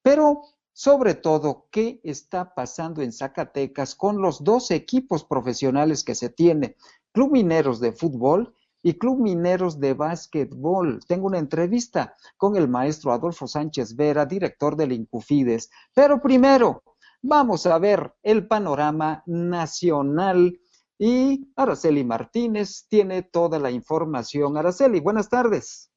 [0.02, 0.42] Pero
[0.78, 6.76] sobre todo, ¿qué está pasando en Zacatecas con los dos equipos profesionales que se tiene?
[7.10, 11.00] Club Mineros de Fútbol y Club Mineros de Básquetbol.
[11.08, 15.68] Tengo una entrevista con el maestro Adolfo Sánchez Vera, director del Incufides.
[15.94, 16.84] Pero primero,
[17.22, 20.60] Vamos a ver el panorama nacional
[20.96, 24.56] y Araceli Martínez tiene toda la información.
[24.56, 25.90] Araceli, buenas tardes.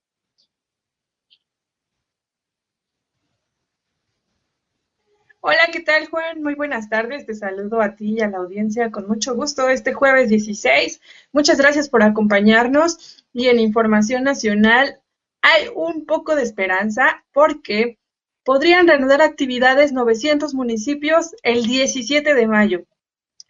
[5.43, 6.43] Hola, ¿qué tal Juan?
[6.43, 7.25] Muy buenas tardes.
[7.25, 11.01] Te saludo a ti y a la audiencia con mucho gusto este jueves 16.
[11.31, 15.01] Muchas gracias por acompañarnos y en Información Nacional
[15.41, 17.97] hay un poco de esperanza porque
[18.43, 22.85] podrían reanudar actividades 900 municipios el 17 de mayo.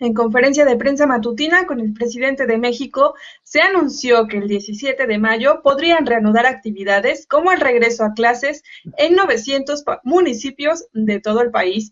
[0.02, 5.06] En conferencia de prensa matutina con el presidente de México, se anunció que el 17
[5.06, 8.64] de mayo podrían reanudar actividades como el regreso a clases
[8.98, 11.92] en 900 municipios de todo el país,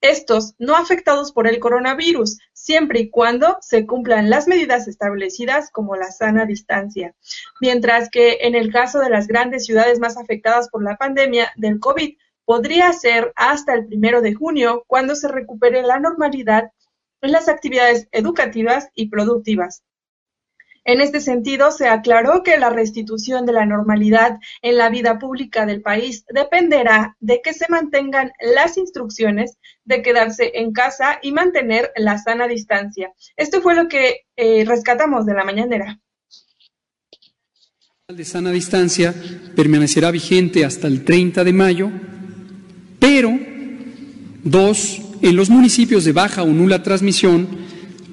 [0.00, 5.96] estos no afectados por el coronavirus, siempre y cuando se cumplan las medidas establecidas como
[5.96, 7.14] la sana distancia.
[7.60, 11.78] Mientras que en el caso de las grandes ciudades más afectadas por la pandemia del
[11.78, 16.70] COVID, podría ser hasta el primero de junio, cuando se recupere la normalidad
[17.24, 19.82] en las actividades educativas y productivas.
[20.86, 25.64] En este sentido, se aclaró que la restitución de la normalidad en la vida pública
[25.64, 31.90] del país dependerá de que se mantengan las instrucciones de quedarse en casa y mantener
[31.96, 33.12] la sana distancia.
[33.36, 35.98] Esto fue lo que eh, rescatamos de la mañanera.
[38.06, 39.14] De sana distancia
[39.56, 41.90] permanecerá vigente hasta el 30 de mayo
[43.04, 43.38] pero,
[44.42, 47.48] dos, en los municipios de baja o nula transmisión,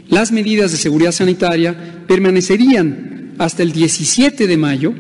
[0.07, 1.75] las medidas de seguridad sanitaria
[2.07, 4.93] permanecerían hasta el 17 de mayo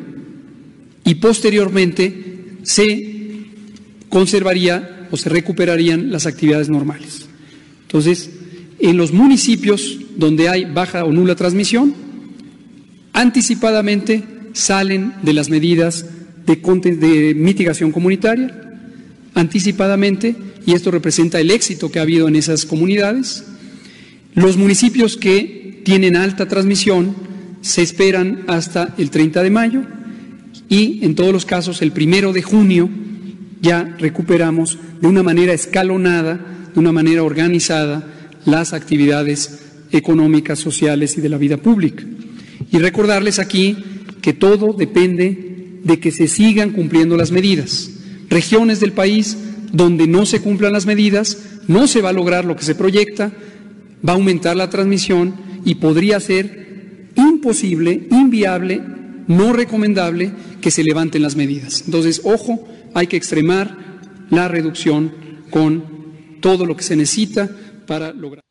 [1.05, 3.45] y posteriormente se
[4.09, 7.27] conservaría o se recuperarían las actividades normales.
[7.83, 8.29] Entonces,
[8.79, 11.93] en los municipios donde hay baja o nula transmisión,
[13.13, 16.05] anticipadamente salen de las medidas
[16.45, 18.57] de, de mitigación comunitaria
[19.33, 20.35] anticipadamente
[20.65, 23.45] y esto representa el éxito que ha habido en esas comunidades.
[24.33, 27.15] Los municipios que tienen alta transmisión
[27.61, 29.81] se esperan hasta el 30 de mayo
[30.69, 32.89] y en todos los casos el primero de junio
[33.61, 38.07] ya recuperamos de una manera escalonada, de una manera organizada,
[38.45, 39.59] las actividades
[39.91, 42.03] económicas, sociales y de la vida pública.
[42.71, 43.77] Y recordarles aquí
[44.21, 47.91] que todo depende de que se sigan cumpliendo las medidas.
[48.29, 49.37] Regiones del país
[49.71, 53.31] donde no se cumplan las medidas, no se va a lograr lo que se proyecta,
[54.07, 58.81] va a aumentar la transmisión y podría ser imposible, inviable,
[59.27, 61.83] no recomendable que se levanten las medidas.
[61.85, 63.77] Entonces, ojo, hay que extremar
[64.29, 65.13] la reducción
[65.49, 65.83] con
[66.41, 67.49] todo lo que se necesita
[67.85, 68.43] para lograr.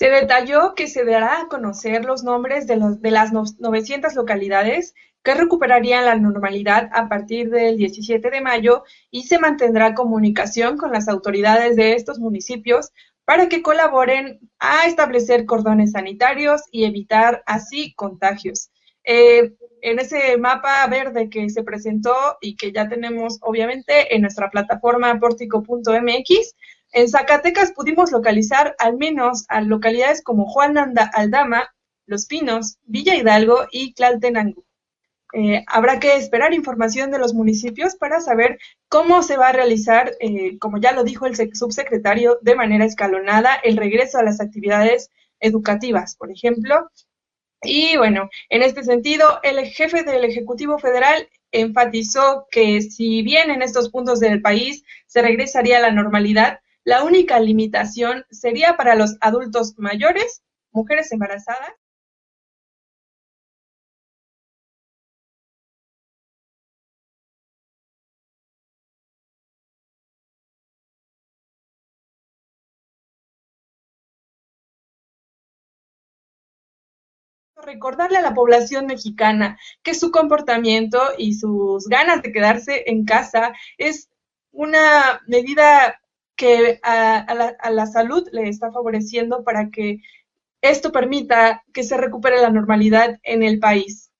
[0.00, 4.94] Se detalló que se dará a conocer los nombres de, los, de las 900 localidades
[5.22, 10.90] que recuperarían la normalidad a partir del 17 de mayo y se mantendrá comunicación con
[10.90, 12.92] las autoridades de estos municipios
[13.26, 18.70] para que colaboren a establecer cordones sanitarios y evitar así contagios.
[19.04, 24.48] Eh, en ese mapa verde que se presentó y que ya tenemos obviamente en nuestra
[24.48, 26.54] plataforma portico.mx,
[26.92, 31.72] en Zacatecas pudimos localizar al menos a localidades como Juan Aldama,
[32.06, 34.64] Los Pinos, Villa Hidalgo y Tlaltenango.
[35.32, 40.12] Eh, habrá que esperar información de los municipios para saber cómo se va a realizar,
[40.18, 45.10] eh, como ya lo dijo el subsecretario, de manera escalonada el regreso a las actividades
[45.38, 46.90] educativas, por ejemplo.
[47.62, 53.62] Y bueno, en este sentido, el jefe del Ejecutivo Federal enfatizó que si bien en
[53.62, 59.16] estos puntos del país se regresaría a la normalidad, la única limitación sería para los
[59.20, 61.72] adultos mayores, mujeres embarazadas.
[77.56, 83.52] Recordarle a la población mexicana que su comportamiento y sus ganas de quedarse en casa
[83.76, 84.08] es
[84.50, 86.00] una medida
[86.40, 89.98] que a, la, salud le está favoreciendo para que
[90.62, 94.10] esto permita que se recupere la normalidad en el país.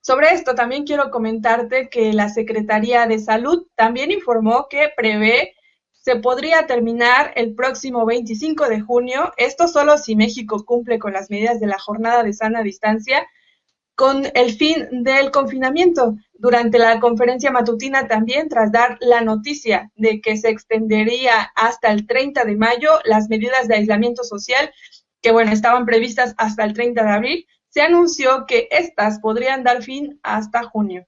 [0.00, 5.54] Sobre esto también quiero comentarte que la Secretaría de Salud también informó que prevé
[5.92, 11.30] se podría terminar el próximo 25 de junio, esto solo si México cumple con las
[11.30, 13.28] medidas de la jornada de sana distancia,
[13.96, 16.16] con el fin del confinamiento.
[16.34, 22.06] Durante la conferencia matutina también, tras dar la noticia de que se extendería hasta el
[22.06, 24.70] 30 de mayo las medidas de aislamiento social,
[25.22, 29.82] que bueno, estaban previstas hasta el 30 de abril, se anunció que estas podrían dar
[29.82, 31.06] fin hasta junio.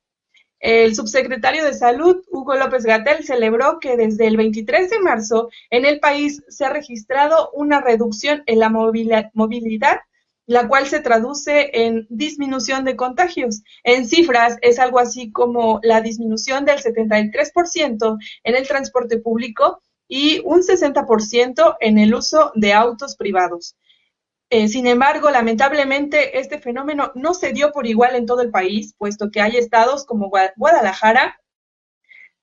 [0.60, 5.84] El subsecretario de Salud, Hugo López Gatel, celebró que desde el 23 de marzo en
[5.84, 10.00] el país se ha registrado una reducción en la movilidad
[10.48, 13.62] la cual se traduce en disminución de contagios.
[13.84, 20.40] En cifras es algo así como la disminución del 73% en el transporte público y
[20.46, 23.76] un 60% en el uso de autos privados.
[24.48, 28.94] Eh, sin embargo, lamentablemente, este fenómeno no se dio por igual en todo el país,
[28.96, 31.38] puesto que hay estados como Guadalajara,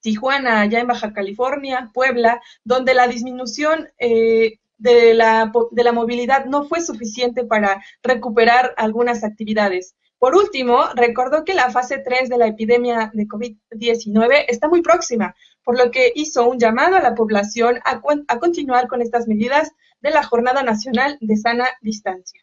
[0.02, 6.46] Tijuana, allá en Baja California, Puebla, donde la disminución eh, de la, de la movilidad
[6.46, 9.96] no fue suficiente para recuperar algunas actividades.
[10.18, 15.36] Por último, recordó que la fase 3 de la epidemia de COVID-19 está muy próxima,
[15.64, 19.72] por lo que hizo un llamado a la población a, a continuar con estas medidas
[20.02, 22.42] de la Jornada Nacional de Sana Distancia.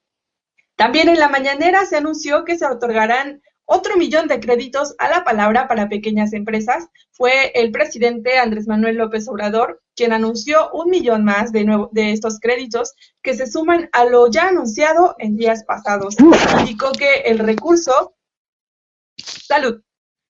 [0.76, 5.24] También en la mañanera se anunció que se otorgarán otro millón de créditos a la
[5.24, 11.24] palabra para pequeñas empresas fue el presidente Andrés Manuel López Obrador, quien anunció un millón
[11.24, 15.64] más de, nuevo, de estos créditos que se suman a lo ya anunciado en días
[15.64, 16.16] pasados.
[16.60, 18.14] Indicó que el recurso,
[19.16, 19.82] salud,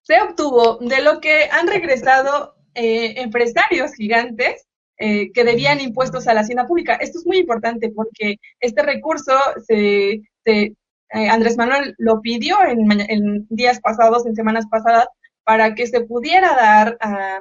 [0.03, 4.67] se obtuvo de lo que han regresado eh, empresarios gigantes
[4.99, 6.95] eh, que debían impuestos a la hacienda pública.
[6.95, 9.33] Esto es muy importante porque este recurso
[9.67, 10.77] se, se
[11.13, 15.07] eh, Andrés Manuel lo pidió en, días pasados, en semanas pasadas,
[15.45, 17.41] para que se pudiera dar a,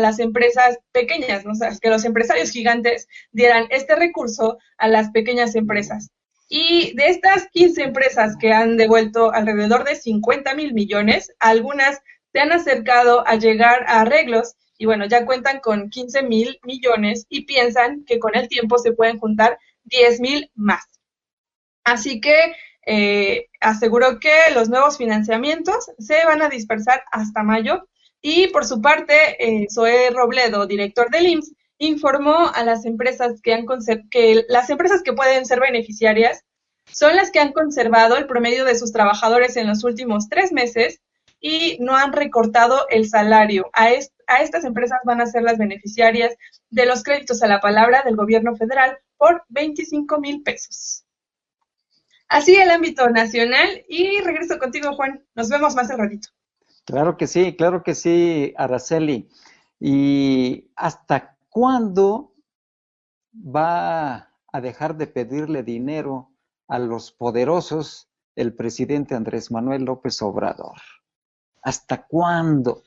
[0.00, 1.52] las empresas pequeñas, ¿no?
[1.80, 6.10] que los empresarios gigantes dieran este recurso a las pequeñas empresas.
[6.48, 12.00] Y de estas 15 empresas que han devuelto alrededor de 50 mil millones, algunas
[12.32, 17.26] se han acercado a llegar a arreglos y bueno, ya cuentan con 15 mil millones
[17.28, 20.84] y piensan que con el tiempo se pueden juntar 10 mil más.
[21.84, 22.34] Así que
[22.86, 27.88] eh, aseguró que los nuevos financiamientos se van a dispersar hasta mayo
[28.26, 33.52] y por su parte, eh, Zoe Robledo, director del IMSS, informó a las empresas que
[33.52, 33.66] han
[34.10, 36.42] que las empresas que pueden ser beneficiarias
[36.90, 41.02] son las que han conservado el promedio de sus trabajadores en los últimos tres meses
[41.38, 43.68] y no han recortado el salario.
[43.74, 43.88] A,
[44.26, 46.34] a estas empresas van a ser las beneficiarias
[46.70, 51.04] de los créditos a la palabra del gobierno federal por 25 mil pesos.
[52.28, 55.22] Así el ámbito nacional y regreso contigo, Juan.
[55.34, 56.30] Nos vemos más al ratito.
[56.84, 59.28] Claro que sí, claro que sí, Araceli.
[59.80, 62.34] ¿Y hasta cuándo
[63.34, 66.30] va a dejar de pedirle dinero
[66.68, 70.80] a los poderosos el presidente Andrés Manuel López Obrador?
[71.62, 72.82] ¿Hasta cuándo?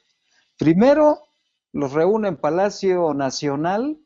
[0.57, 1.23] Primero
[1.73, 3.99] los reúne en Palacio Nacional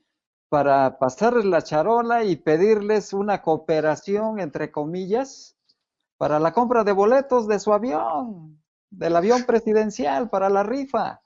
[0.48, 5.58] para pasarles la charola y pedirles una cooperación, entre comillas,
[6.18, 8.61] para la compra de boletos de su avión,
[8.92, 11.22] del avión presidencial, para la rifa.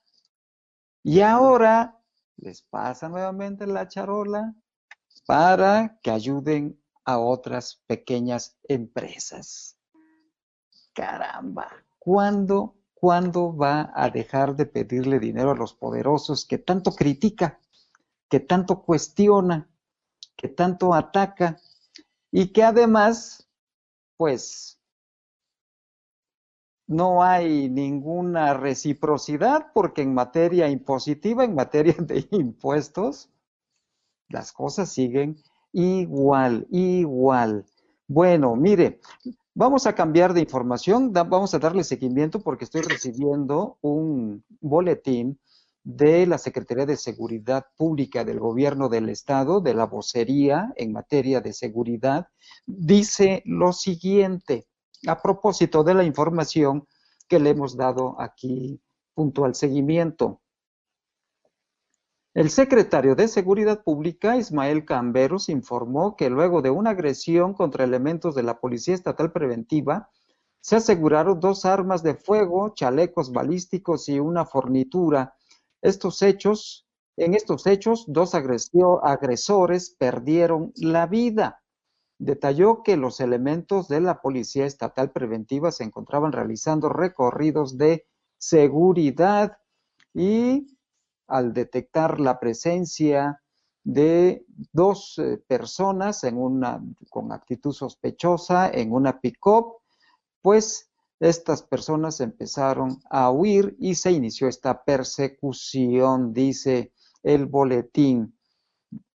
[1.03, 1.99] Y ahora
[2.37, 4.55] les pasa nuevamente la charola
[5.25, 9.77] para que ayuden a otras pequeñas empresas.
[10.93, 17.59] Caramba, ¿cuándo ¿Cuándo va a dejar de pedirle dinero a los poderosos que tanto critica,
[18.29, 19.69] que tanto cuestiona,
[20.35, 21.59] que tanto ataca
[22.31, 23.47] y que además,
[24.17, 24.74] pues,
[26.87, 33.29] no hay ninguna reciprocidad porque en materia impositiva, en materia de impuestos,
[34.29, 35.37] las cosas siguen
[35.71, 37.65] igual, igual.
[38.07, 38.99] Bueno, mire,
[39.57, 45.39] Vamos a cambiar de información, vamos a darle seguimiento porque estoy recibiendo un boletín
[45.81, 51.39] de la Secretaría de Seguridad Pública del Gobierno del Estado, de la vocería en materia
[51.39, 52.27] de seguridad.
[52.65, 54.67] Dice lo siguiente,
[55.07, 56.87] a propósito de la información
[57.27, 58.81] que le hemos dado aquí
[59.13, 60.41] junto al seguimiento.
[62.33, 68.35] El secretario de Seguridad Pública, Ismael Camberos, informó que luego de una agresión contra elementos
[68.35, 70.09] de la Policía Estatal Preventiva,
[70.59, 75.35] se aseguraron dos armas de fuego, chalecos balísticos y una fornitura.
[75.81, 76.85] Estos hechos,
[77.15, 81.63] en estos hechos, dos agresores perdieron la vida.
[82.17, 88.05] Detalló que los elementos de la Policía Estatal Preventiva se encontraban realizando recorridos de
[88.37, 89.57] seguridad
[90.13, 90.67] y
[91.27, 93.41] al detectar la presencia
[93.83, 96.25] de dos eh, personas
[97.09, 99.77] con actitud sospechosa en una pick-up,
[100.41, 100.89] pues
[101.19, 106.91] estas personas empezaron a huir y se inició esta persecución, dice
[107.23, 108.34] el boletín.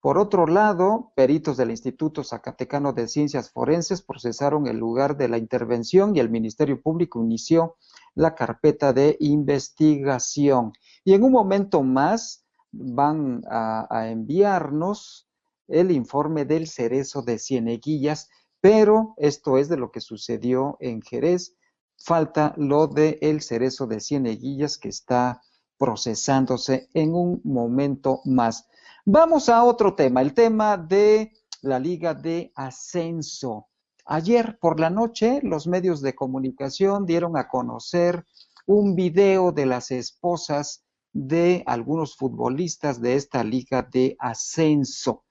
[0.02, 5.38] Por otro lado, peritos del Instituto Zacatecano de Ciencias Forenses procesaron el lugar de la
[5.38, 7.76] intervención y el Ministerio Público inició
[8.16, 10.72] la carpeta de investigación.
[11.04, 15.28] Y en un momento más van a, enviarnos
[15.68, 18.30] el informe del cerezo de Cieneguillas,
[18.62, 21.56] pero esto es de lo que sucedió en Jerez.
[21.98, 25.42] Falta lo del el cerezo de Cieneguillas que está
[25.78, 28.70] procesándose en un momento más.
[29.12, 31.34] Vamos a otro tema, el tema de
[31.64, 33.68] la Liga de Ascenso.
[34.06, 38.24] Ayer por la noche los medios de comunicación dieron a conocer
[38.68, 45.26] un video de las esposas de algunos futbolistas de esta liga de ascenso.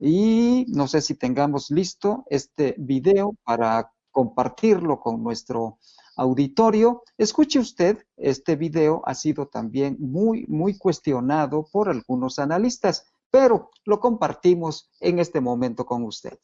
[0.00, 5.78] Y no sé si tengamos listo este video para compartirlo con nuestro
[6.16, 7.02] auditorio.
[7.18, 14.00] Escuche usted, este video ha sido también muy, muy cuestionado por algunos analistas, pero lo
[14.00, 16.38] compartimos en este momento con usted.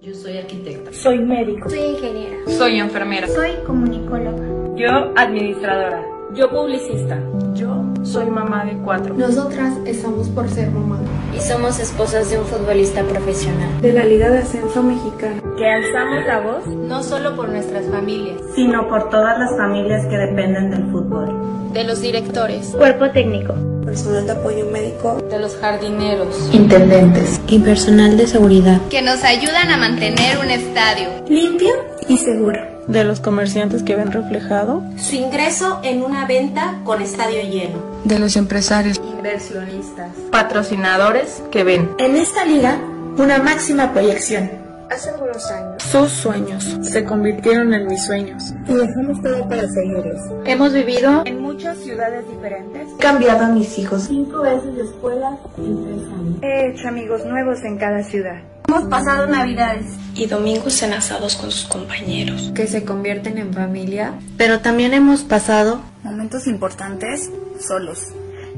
[0.00, 0.92] Yo soy arquitecta.
[0.92, 1.70] Soy médico.
[1.70, 2.36] Soy ingeniera.
[2.46, 3.26] Soy enfermera.
[3.28, 4.76] Soy comunicóloga.
[4.76, 6.04] Yo administradora.
[6.34, 7.22] Yo publicista.
[7.54, 9.14] Yo soy mamá de cuatro.
[9.14, 11.00] Nosotras estamos por ser mamá.
[11.36, 13.80] Y somos esposas de un futbolista profesional.
[13.80, 15.42] De la Liga de Ascenso Mexicana.
[15.56, 16.66] Que alzamos la voz.
[16.66, 18.40] No solo por nuestras familias.
[18.54, 21.72] Sino por todas las familias que dependen del fútbol.
[21.72, 22.68] De los directores.
[22.76, 23.54] Cuerpo técnico
[23.84, 29.70] personal de apoyo médico, de los jardineros, intendentes y personal de seguridad que nos ayudan
[29.70, 31.70] a mantener un estadio limpio
[32.08, 32.60] y seguro.
[32.88, 37.93] De los comerciantes que ven reflejado su ingreso en una venta con estadio lleno.
[38.04, 42.78] De los empresarios, inversionistas, patrocinadores que ven en esta liga
[43.16, 44.50] una máxima proyección.
[44.90, 48.52] Hace algunos años sus sueños se convirtieron en mis sueños.
[48.68, 50.20] Y dejamos todo para seguirlos.
[50.44, 52.88] Hemos vivido en muchas ciudades diferentes.
[52.98, 56.38] He cambiado a mis hijos cinco veces de escuela en tres años.
[56.42, 58.42] He hecho amigos nuevos en cada ciudad.
[58.66, 62.50] Hemos pasado navidades y domingos enasados con sus compañeros.
[62.54, 64.14] Que se convierten en familia.
[64.36, 68.12] Pero también hemos pasado momentos importantes solos.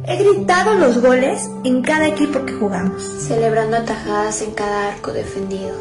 [0.07, 3.03] He gritado los goles en cada equipo que jugamos.
[3.03, 5.75] Celebrando atajadas en cada arco defendido.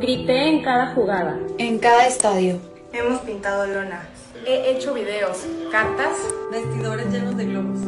[0.00, 1.38] Grité en cada jugada.
[1.58, 2.58] En cada estadio.
[2.92, 4.06] Hemos pintado lonas.
[4.46, 5.38] He hecho videos,
[5.70, 6.16] cartas,
[6.50, 7.80] vestidores llenos de globos.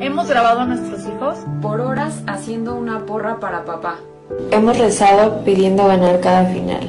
[0.00, 3.98] Hemos grabado a nuestros hijos por horas haciendo una porra para papá.
[4.50, 6.80] Hemos rezado pidiendo ganar cada final.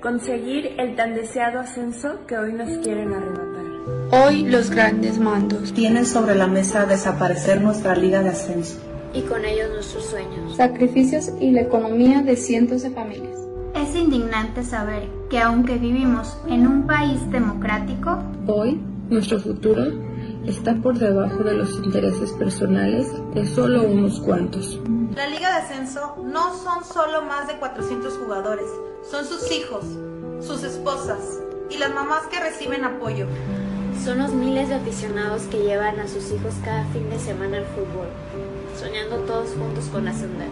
[0.00, 3.62] Conseguir el tan deseado ascenso que hoy nos quieren arrebatar.
[4.10, 8.78] Hoy los grandes mandos tienen sobre la mesa desaparecer nuestra liga de ascenso.
[9.14, 10.56] Y con ellos nuestros sueños.
[10.56, 13.38] Sacrificios y la economía de cientos de familias.
[13.74, 18.78] Es indignante saber que aunque vivimos en un país democrático, hoy
[19.08, 20.11] nuestro futuro
[20.46, 24.80] está por debajo de los intereses personales de solo unos cuantos.
[25.14, 28.66] La Liga de Ascenso no son solo más de 400 jugadores,
[29.08, 29.84] son sus hijos,
[30.40, 31.40] sus esposas
[31.70, 33.26] y las mamás que reciben apoyo.
[34.04, 37.66] Son los miles de aficionados que llevan a sus hijos cada fin de semana al
[37.66, 38.08] fútbol,
[38.76, 40.48] soñando todos juntos con ascender.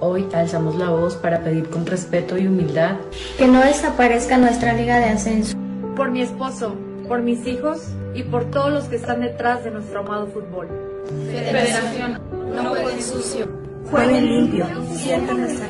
[0.00, 2.96] Hoy alzamos la voz para pedir con respeto y humildad
[3.38, 5.56] que no desaparezca nuestra liga de ascenso.
[5.94, 6.74] Por mi esposo,
[7.06, 10.68] por mis hijos y por todos los que están detrás de nuestro amado fútbol.
[11.26, 12.20] Federación,
[12.54, 13.48] no jueguen sucio.
[13.90, 15.68] Jueguen limpio, sientan nuestra.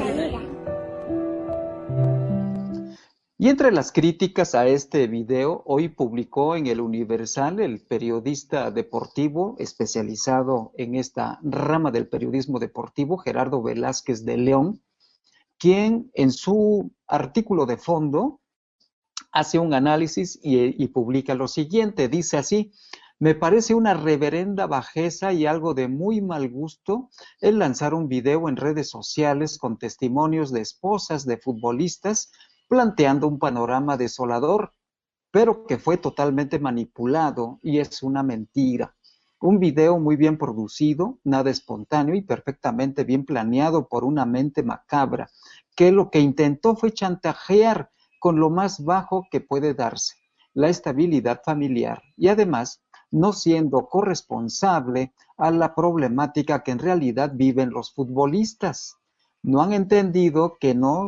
[3.38, 9.56] Y entre las críticas a este video, hoy publicó en el Universal el periodista deportivo
[9.58, 14.82] especializado en esta rama del periodismo deportivo, Gerardo Velázquez de León,
[15.56, 18.39] quien en su artículo de fondo
[19.32, 22.72] hace un análisis y, publica lo siguiente, dice así,
[23.18, 27.10] me parece una reverenda bajeza y algo de muy mal gusto
[27.40, 32.32] el lanzar un video en redes sociales con testimonios de esposas de futbolistas
[32.66, 34.72] planteando un panorama desolador,
[35.30, 38.96] pero que fue totalmente manipulado y es una mentira.
[39.38, 45.30] Un video muy bien producido, nada espontáneo y perfectamente bien planeado por una mente macabra,
[45.74, 47.90] que lo que intentó fue chantajear
[48.20, 50.14] con lo más bajo que puede darse,
[50.54, 57.70] la estabilidad familiar, y además no siendo corresponsable a la problemática que en realidad viven
[57.70, 58.96] los futbolistas.
[59.42, 61.06] No han entendido que no,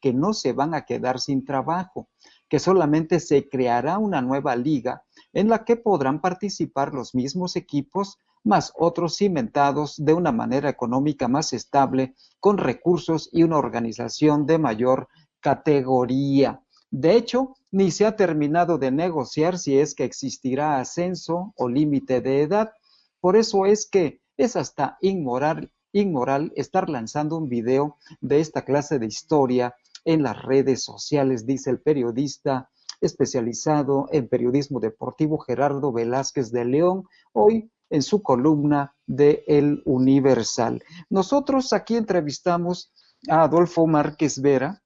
[0.00, 2.08] que no se van a quedar sin trabajo,
[2.48, 5.04] que solamente se creará una nueva liga
[5.34, 11.28] en la que podrán participar los mismos equipos más otros cimentados de una manera económica
[11.28, 15.08] más estable, con recursos y una organización de mayor
[15.40, 16.62] categoría.
[16.90, 22.20] De hecho, ni se ha terminado de negociar si es que existirá ascenso o límite
[22.20, 22.72] de edad.
[23.20, 28.98] Por eso es que es hasta inmoral inmoral estar lanzando un video de esta clase
[28.98, 29.74] de historia
[30.04, 32.70] en las redes sociales, dice el periodista
[33.00, 40.82] especializado en periodismo deportivo Gerardo Velázquez de León, hoy en su columna de El Universal.
[41.08, 42.92] Nosotros aquí entrevistamos
[43.28, 44.82] a Adolfo Márquez Vera,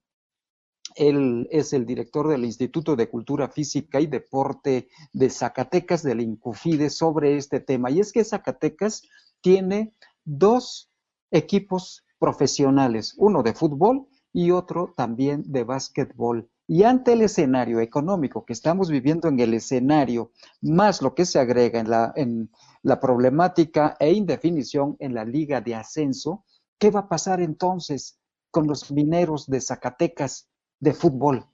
[0.95, 6.89] él es el director del Instituto de Cultura Física y Deporte de Zacatecas, del INCUFIDE,
[6.89, 7.91] sobre este tema.
[7.91, 9.03] Y es que Zacatecas
[9.41, 10.91] tiene dos
[11.31, 16.49] equipos profesionales, uno de fútbol y otro también de básquetbol.
[16.67, 20.31] Y ante el escenario económico que estamos viviendo en el escenario,
[20.61, 22.49] más lo que se agrega en la, en
[22.81, 26.45] la problemática e indefinición en la liga de ascenso,
[26.79, 28.17] ¿qué va a pasar entonces
[28.49, 30.47] con los mineros de Zacatecas
[30.83, 31.45] de fútbol?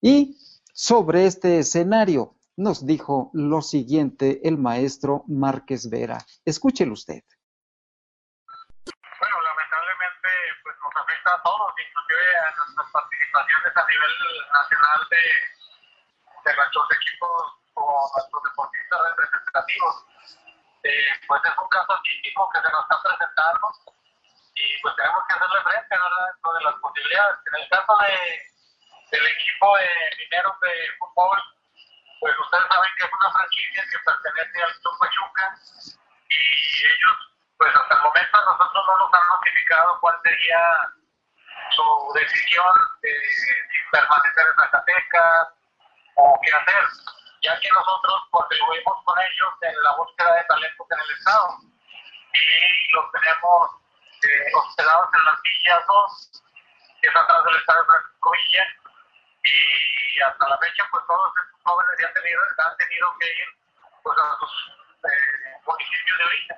[0.00, 0.36] Y
[0.74, 6.18] sobre este escenario nos dijo lo siguiente el maestro Márquez Vera.
[6.44, 7.24] Escúchelo usted.
[11.24, 14.12] a todos, inclusive a nuestras participaciones a nivel
[14.52, 15.24] nacional de,
[16.44, 17.42] de nuestros equipos
[17.72, 19.94] o nuestros deportistas representativos.
[20.84, 23.66] Eh, pues es un caso típico que se nos está presentando
[24.54, 26.26] y pues tenemos que hacerle frente ¿verdad?
[26.32, 27.38] dentro de las posibilidades.
[27.46, 28.16] En el caso de,
[29.10, 29.88] del equipo de
[30.18, 31.38] mineros de fútbol,
[32.20, 35.54] pues ustedes saben que es una franquicia que pertenece al Club Pachuca
[36.28, 37.16] y ellos,
[37.58, 40.62] pues hasta el momento nosotros no nos han notificado cuál sería
[41.70, 45.48] su decisión de si permanecer en Zacatecas
[46.16, 46.84] o qué hacer,
[47.42, 51.48] ya que nosotros contribuimos con ellos en la búsqueda de talentos en el Estado
[52.32, 53.83] y los tenemos
[54.24, 56.42] eh, hospedados en las villas 2
[57.04, 58.64] que es atrás del estadio Francisco Villa,
[59.44, 63.48] y hasta la fecha pues todos estos jóvenes ya han tenido, han tenido que ir
[64.02, 64.52] pues a sus
[65.04, 66.56] eh, municipios de origen.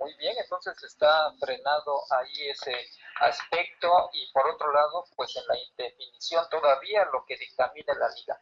[0.00, 2.74] Muy bien, entonces está frenado ahí ese
[3.20, 8.40] aspecto y por otro lado, pues en la indefinición todavía lo que dictamina la liga.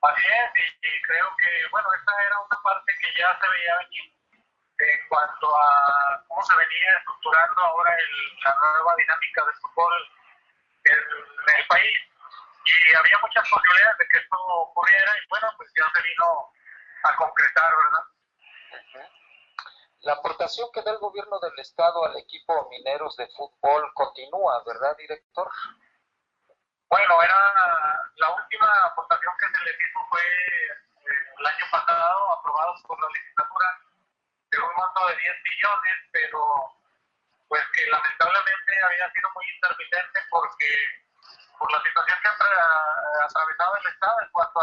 [0.00, 4.15] Así es, y, creo que, bueno, esta era una parte que ya se veía venir
[4.78, 9.92] en cuanto a cómo se venía estructurando ahora el, la nueva dinámica del fútbol
[10.84, 11.98] en, el país.
[12.64, 16.52] Y había muchas posibilidades de que esto ocurriera y bueno, pues ya se vino
[17.04, 18.04] a concretar, ¿verdad?
[20.00, 24.96] La aportación que da el gobierno del estado al equipo mineros de fútbol continúa, ¿verdad,
[24.96, 25.50] director?
[26.88, 27.34] Bueno, era
[28.16, 33.08] la última aportación que se le hizo fue eh, el año pasado, aprobado por la
[33.08, 33.80] legislatura,
[34.56, 36.72] de un monto de 10 millones, pero
[37.48, 40.66] pues que lamentablemente había sido muy intermitente porque
[41.58, 42.32] por la situación que ha
[43.24, 44.60] atravesado el Estado en cuanto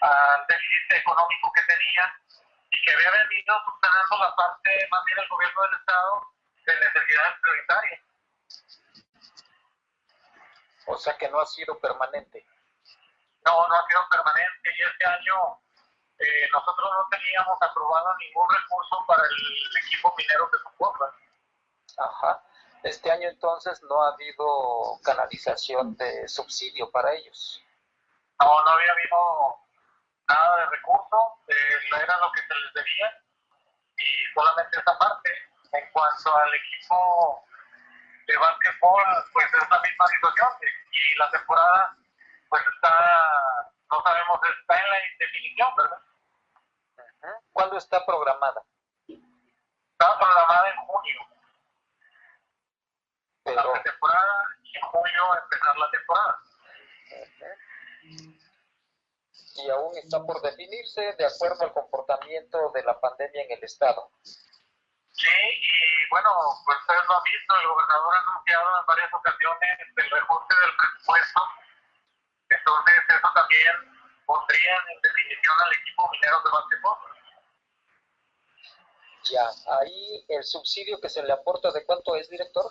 [0.00, 2.14] al déficit económico que tenía
[2.70, 6.26] y que había venido subsanando la parte más bien el gobierno del Estado
[6.66, 8.00] de necesidades prioritarias.
[10.86, 12.44] O sea que no ha sido permanente.
[13.46, 15.60] No, no ha sido permanente y este año
[16.20, 21.10] eh, nosotros no teníamos aprobado ningún recurso para el equipo minero de fútbol.
[21.96, 22.42] Ajá.
[22.82, 27.62] Este año entonces no ha habido canalización de subsidio para ellos.
[28.38, 29.56] No, no había habido
[30.28, 33.18] nada de recursos, eh, era lo que se les debía
[33.96, 35.30] y solamente esa parte.
[35.72, 37.44] En cuanto al equipo
[38.26, 40.48] de básquetbol, pues es la misma situación
[40.90, 41.96] y la temporada
[42.48, 46.09] pues está, no sabemos, está en la indefinición, ¿verdad?
[47.52, 48.62] ¿Cuándo está programada?
[49.06, 51.20] Está programada en junio.
[53.44, 53.74] Pero...
[53.74, 56.42] La temporada y en junio empezar la temporada.
[59.56, 64.10] Y aún está por definirse de acuerdo al comportamiento de la pandemia en el Estado.
[65.12, 66.30] Sí, y bueno,
[66.64, 70.76] pues ustedes lo han visto, el gobernador ha anunciado en varias ocasiones el reajuste del
[70.76, 71.40] presupuesto.
[72.48, 73.99] Entonces, eso también
[74.30, 76.98] pondría en definición al equipo minero de básquetbol.
[79.30, 79.46] Ya,
[79.78, 82.70] ahí el subsidio que se le aporta, ¿de cuánto es, director?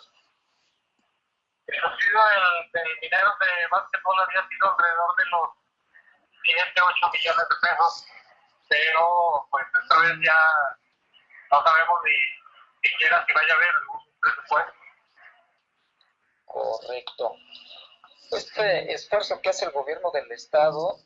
[1.67, 5.49] El subsidio del, del minero de básquetbol había sido alrededor de los
[6.43, 8.05] 7, 8 millones de pesos,
[8.69, 10.41] pero pues esta vez ya
[11.51, 14.73] no sabemos ni siquiera si vaya a haber algún presupuesto.
[16.45, 17.35] Correcto.
[18.31, 20.97] Este esfuerzo que hace el gobierno del Estado,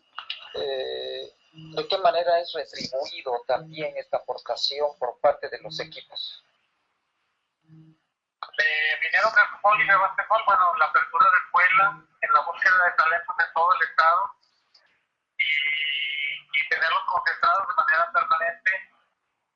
[0.56, 6.44] eh, ¿de qué manera es retribuido también esta aportación por parte de los equipos?
[7.62, 12.86] De minero de fútbol y de básquetbol, bueno, la apertura de escuela, en la búsqueda
[12.86, 14.22] de talentos en todo el Estado
[15.38, 15.44] y,
[16.60, 18.72] y tenerlos concentrados de manera permanente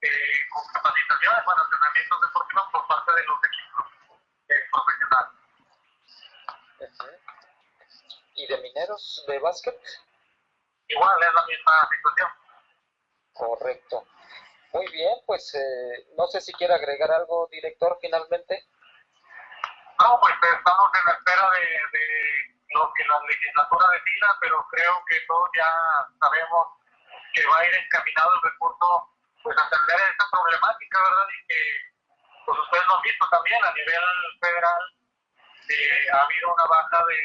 [0.01, 3.85] eh, con capacitaciones, bueno, entrenamientos deportivos por parte de los equipos
[4.49, 5.33] eh, profesionales.
[8.35, 9.75] ¿Y de mineros de básquet?
[10.87, 12.29] Igual, es la misma situación.
[13.33, 14.03] Correcto.
[14.73, 18.67] Muy bien, pues eh, no sé si quiere agregar algo, director, finalmente.
[19.99, 22.07] No, pues estamos en la espera de, de
[22.73, 25.71] lo que la legislatura decida, pero creo que todos ya
[26.19, 26.67] sabemos
[27.33, 29.09] que va a ir encaminado el recurso
[29.43, 31.27] pues a atender esta problemática, ¿verdad?
[31.29, 31.61] Y que
[32.45, 34.03] pues ustedes lo han visto también a nivel
[34.41, 34.81] federal,
[35.69, 37.19] eh, ha habido una baja de,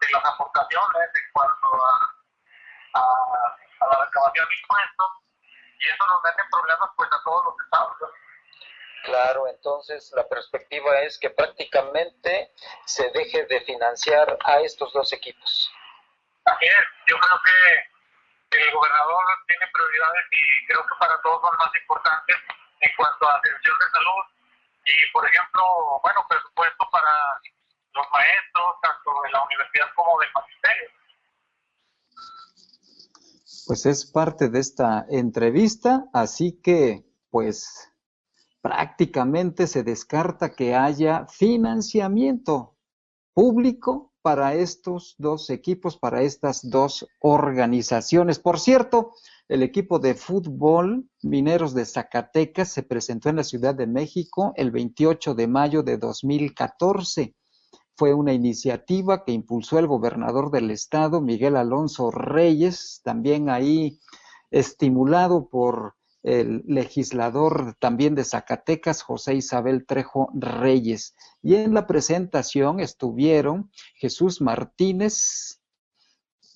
[0.00, 2.17] de las aportaciones en cuanto a,
[2.94, 5.08] a, a la reclamación de impuestos
[5.78, 7.96] y eso nos mete problemas pues a todos los estados.
[9.04, 12.52] Claro, entonces la perspectiva es que prácticamente
[12.84, 15.72] se deje de financiar a estos dos equipos.
[16.44, 21.56] Así es, yo creo que el gobernador tiene prioridades y creo que para todos son
[21.58, 22.36] más importantes
[22.80, 24.24] en cuanto a atención de salud
[24.84, 27.40] y, por ejemplo, bueno, presupuesto para
[27.92, 30.90] los maestros, tanto de la universidad como del magisterio.
[33.68, 37.92] Pues es parte de esta entrevista, así que, pues,
[38.62, 42.78] prácticamente se descarta que haya financiamiento
[43.34, 48.38] público para estos dos equipos, para estas dos organizaciones.
[48.38, 49.12] Por cierto,
[49.48, 54.70] el equipo de fútbol Mineros de Zacatecas se presentó en la Ciudad de México el
[54.70, 57.34] 28 de mayo de 2014.
[57.98, 63.98] Fue una iniciativa que impulsó el gobernador del estado, Miguel Alonso Reyes, también ahí
[64.52, 71.16] estimulado por el legislador también de Zacatecas, José Isabel Trejo Reyes.
[71.42, 75.60] Y en la presentación estuvieron Jesús Martínez,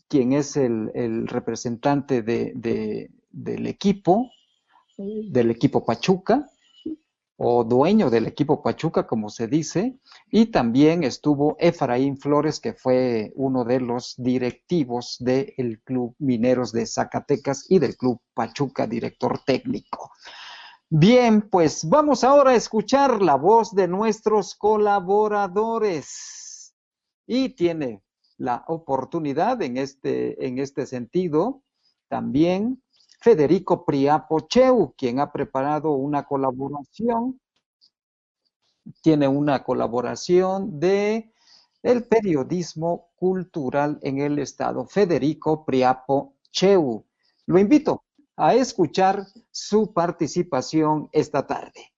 [0.07, 4.31] quien es el, representante del equipo,
[4.97, 6.52] del equipo Pachuca,
[7.45, 9.99] o dueño del equipo Pachuca, como se dice,
[10.31, 16.87] y también estuvo Efraín Flores, que fue uno de los directivos del Club Mineros de
[16.87, 20.13] Zacatecas y del Club Pachuca, director técnico.
[20.89, 26.77] Bien, pues vamos ahora a escuchar la voz de nuestros colaboradores.
[27.27, 28.05] Y tiene
[28.37, 31.65] la oportunidad en este, en este sentido
[32.09, 32.81] también
[33.23, 37.41] Federico Priapo Cheu, quien ha preparado una colaboración,
[39.01, 41.33] tiene una colaboración de
[41.85, 47.07] el periodismo cultural en el estado, Federico Priapo Cheu.
[47.47, 48.03] Lo invito
[48.37, 51.93] a escuchar su participación esta tarde.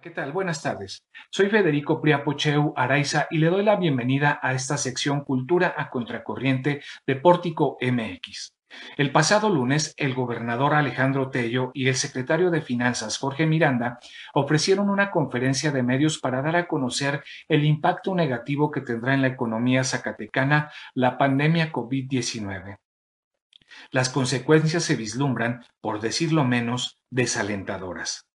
[0.00, 0.30] ¿Qué tal?
[0.30, 1.04] Buenas tardes.
[1.30, 5.90] Soy Federico Priapo Cheu Araiza y le doy la bienvenida a esta sección Cultura a
[5.90, 8.52] Contracorriente de Pórtico MX.
[8.96, 13.98] El pasado lunes, el gobernador Alejandro Tello y el secretario de Finanzas Jorge Miranda
[14.34, 19.22] ofrecieron una conferencia de medios para dar a conocer el impacto negativo que tendrá en
[19.22, 22.78] la economía zacatecana la pandemia COVID-19.
[23.90, 28.26] Las consecuencias se vislumbran, por decirlo menos, desalentadoras.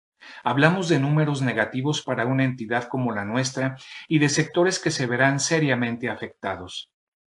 [0.43, 3.77] Hablamos de números negativos para una entidad como la nuestra
[4.09, 6.91] y de sectores que se verán seriamente afectados.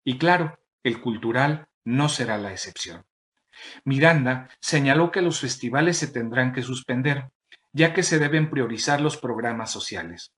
[0.04, 3.04] Y claro, el cultural no será la excepción.
[3.84, 7.30] Miranda señaló que los festivales se tendrán que suspender,
[7.72, 10.32] ya que se deben priorizar los programas sociales.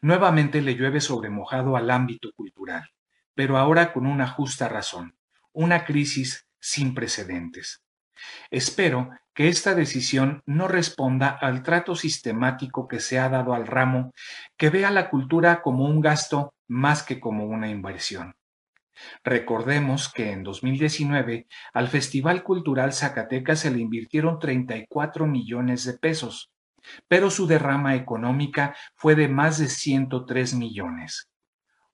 [0.00, 2.90] Nuevamente le llueve sobre mojado al ámbito cultural,
[3.34, 5.16] pero ahora con una justa razón,
[5.52, 7.82] una crisis sin precedentes.
[8.50, 14.12] Espero que esta decisión no responda al trato sistemático que se ha dado al ramo,
[14.58, 18.34] que ve a la cultura como un gasto más que como una inversión.
[19.24, 26.52] Recordemos que en 2019 al Festival Cultural Zacatecas se le invirtieron 34 millones de pesos,
[27.08, 31.30] pero su derrama económica fue de más de 103 millones.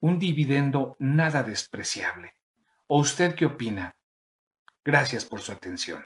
[0.00, 2.34] Un dividendo nada despreciable.
[2.86, 3.96] ¿O usted qué opina?
[4.84, 6.04] Gracias por su atención.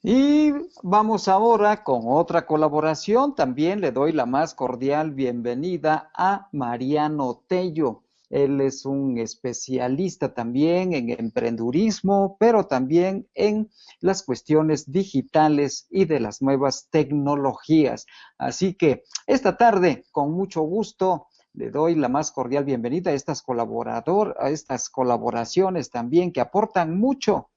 [0.00, 0.52] Y
[0.84, 3.34] vamos ahora con otra colaboración.
[3.34, 8.04] También le doy la más cordial bienvenida a Mariano Tello.
[8.30, 13.70] Él es un especialista también en emprendurismo, pero también en
[14.00, 18.06] las cuestiones digitales y de las nuevas tecnologías.
[18.38, 23.42] Así que esta tarde, con mucho gusto, le doy la más cordial bienvenida a estas
[23.42, 27.50] colaborador, a estas colaboraciones también que aportan mucho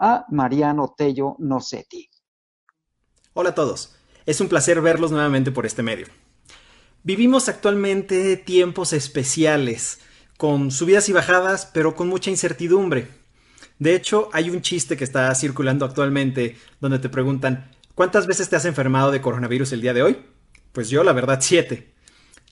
[0.00, 2.08] a Mariano Tello Nocetti.
[3.34, 3.94] Hola a todos,
[4.26, 6.06] es un placer verlos nuevamente por este medio.
[7.02, 10.00] Vivimos actualmente tiempos especiales,
[10.38, 13.08] con subidas y bajadas, pero con mucha incertidumbre.
[13.78, 18.56] De hecho, hay un chiste que está circulando actualmente donde te preguntan, ¿cuántas veces te
[18.56, 20.18] has enfermado de coronavirus el día de hoy?
[20.72, 21.89] Pues yo, la verdad, siete.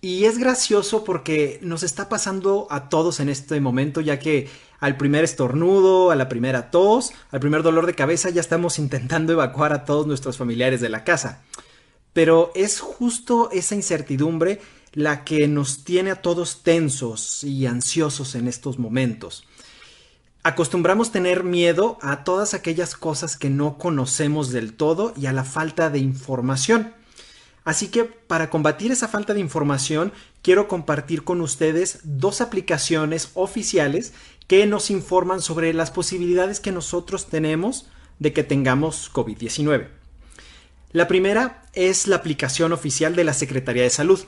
[0.01, 4.97] Y es gracioso porque nos está pasando a todos en este momento, ya que al
[4.97, 9.73] primer estornudo, a la primera tos, al primer dolor de cabeza, ya estamos intentando evacuar
[9.73, 11.43] a todos nuestros familiares de la casa.
[12.13, 14.61] Pero es justo esa incertidumbre
[14.93, 19.47] la que nos tiene a todos tensos y ansiosos en estos momentos.
[20.45, 25.45] Acostumbramos tener miedo a todas aquellas cosas que no conocemos del todo y a la
[25.45, 26.95] falta de información.
[27.69, 34.15] Así que para combatir esa falta de información, quiero compartir con ustedes dos aplicaciones oficiales
[34.47, 37.87] que nos informan sobre las posibilidades que nosotros tenemos
[38.21, 39.89] de que tengamos COVID-19.
[40.93, 44.21] La primera es la aplicación oficial de la Secretaría de Salud.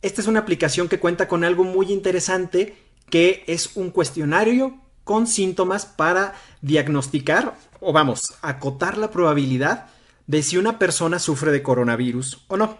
[0.00, 2.78] Esta es una aplicación que cuenta con algo muy interesante
[3.10, 9.91] que es un cuestionario con síntomas para diagnosticar o vamos, acotar la probabilidad
[10.32, 12.78] de si una persona sufre de coronavirus o no.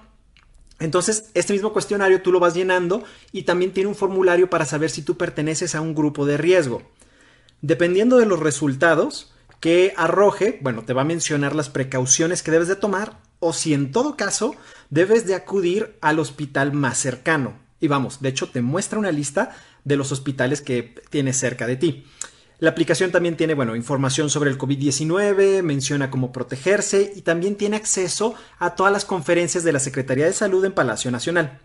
[0.81, 4.89] Entonces, este mismo cuestionario tú lo vas llenando y también tiene un formulario para saber
[4.89, 6.83] si tú perteneces a un grupo de riesgo.
[7.61, 12.69] Dependiendo de los resultados que arroje, bueno, te va a mencionar las precauciones que debes
[12.69, 14.55] de tomar o si en todo caso
[14.89, 17.59] debes de acudir al hospital más cercano.
[17.81, 21.77] Y vamos, de hecho te muestra una lista de los hospitales que tienes cerca de
[21.77, 22.07] ti.
[22.63, 27.75] La aplicación también tiene, bueno, información sobre el COVID-19, menciona cómo protegerse y también tiene
[27.75, 31.59] acceso a todas las conferencias de la Secretaría de Salud en Palacio Nacional.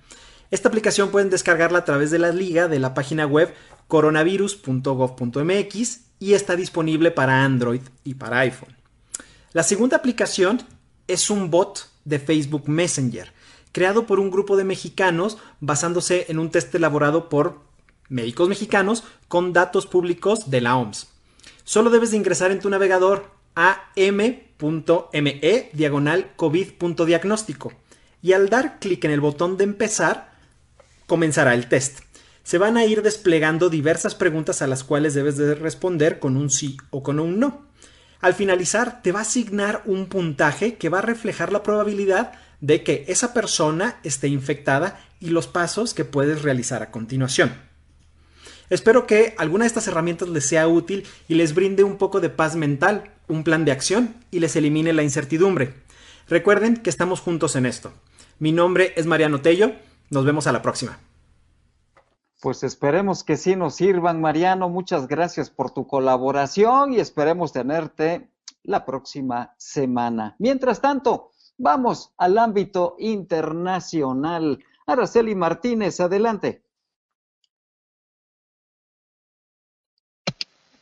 [0.50, 3.54] Esta aplicación pueden descargarla a través de la liga de la página web
[3.88, 8.76] coronavirus.gov.mx y está disponible para Android y para iPhone.
[9.54, 10.64] La segunda aplicación
[11.08, 13.34] es un bot de Facebook Messenger,
[13.72, 17.67] creado por un grupo de mexicanos basándose en un test elaborado por
[18.10, 21.08] médicos mexicanos con datos públicos de la OMS.
[21.64, 27.74] Solo debes de ingresar en tu navegador a m.me diagonal covid.diagnóstico
[28.22, 30.32] y al dar clic en el botón de empezar
[31.08, 32.00] comenzará el test.
[32.44, 36.50] Se van a ir desplegando diversas preguntas a las cuales debes de responder con un
[36.50, 37.66] sí o con un no.
[38.22, 42.84] Al finalizar te va a asignar un puntaje que va a reflejar la probabilidad de
[42.84, 47.67] que esa persona esté infectada y los pasos que puedes realizar a continuación.
[48.70, 52.30] Espero que alguna de estas herramientas les sea útil y les brinde un poco de
[52.30, 55.74] paz mental, un plan de acción y les elimine la incertidumbre.
[56.28, 57.94] Recuerden que estamos juntos en esto.
[58.40, 59.72] Mi nombre es Mariano Tello.
[60.10, 61.00] Nos vemos a la próxima.
[62.42, 64.70] Pues esperemos que sí nos sirvan, Mariano.
[64.70, 68.30] Muchas gracias por tu colaboración y esperemos tenerte
[68.64, 70.36] la próxima semana.
[70.40, 74.60] Mientras tanto, vamos al ámbito internacional.
[74.86, 76.67] Araceli Martínez, adelante.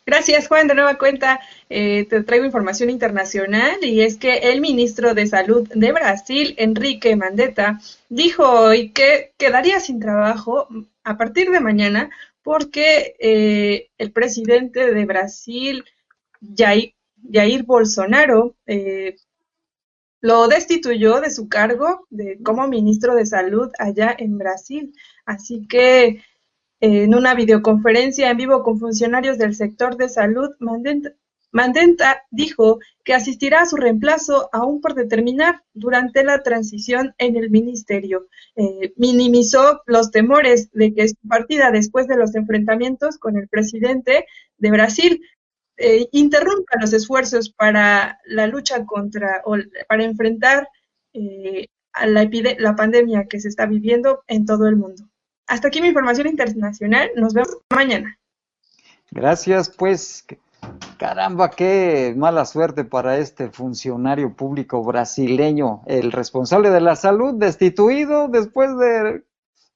[0.06, 0.68] Gracias, Juan.
[0.68, 5.68] De nueva cuenta, eh, te traigo información internacional y es que el ministro de Salud
[5.74, 7.80] de Brasil, Enrique Mandetta,
[8.10, 10.68] dijo hoy que quedaría sin trabajo
[11.04, 12.12] a partir de mañana
[12.44, 15.84] porque eh, el presidente de Brasil,
[16.56, 19.16] Jair, Bolsonaro, eh,
[20.22, 24.94] lo destituyó de su cargo de, como ministro de Salud allá en Brasil.
[25.26, 26.24] Así que
[26.80, 30.50] en una videoconferencia en vivo con funcionarios del sector de salud,
[31.52, 37.50] Mandenta, dijo que asistirá a su reemplazo aún por determinar durante la transición en el
[37.50, 38.28] ministerio.
[38.58, 44.26] Eh, minimizó los temores de que su partida después de los enfrentamientos con el presidente
[44.58, 45.22] de Brasil
[45.78, 49.56] eh, interrumpa los esfuerzos para la lucha contra o
[49.88, 50.68] para enfrentar
[51.14, 55.10] eh, a la, la pandemia que se está viviendo en todo el mundo.
[55.48, 57.12] Hasta aquí mi información internacional.
[57.16, 58.18] Nos vemos mañana.
[59.12, 60.26] Gracias, pues.
[60.98, 68.28] Caramba, qué mala suerte para este funcionario público brasileño, el responsable de la salud, destituido
[68.30, 69.24] después de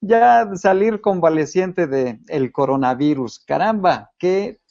[0.02, 3.40] ya salir convaleciente del el coronavirus.
[3.46, 4.62] Caramba, qué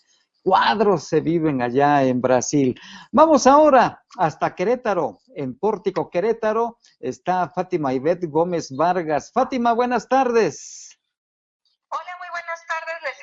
[0.42, 2.80] cuadros se viven allá en Brasil.
[3.12, 5.20] Vamos ahora hasta Querétaro.
[5.36, 9.30] En Pórtico Querétaro está Fátima Ivette Gómez Vargas.
[9.32, 10.87] Fátima, buenas tardes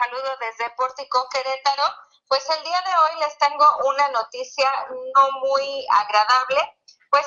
[0.05, 1.83] saludo desde Pórtico Querétaro.
[2.27, 4.69] Pues el día de hoy les tengo una noticia
[5.15, 6.77] no muy agradable,
[7.09, 7.25] pues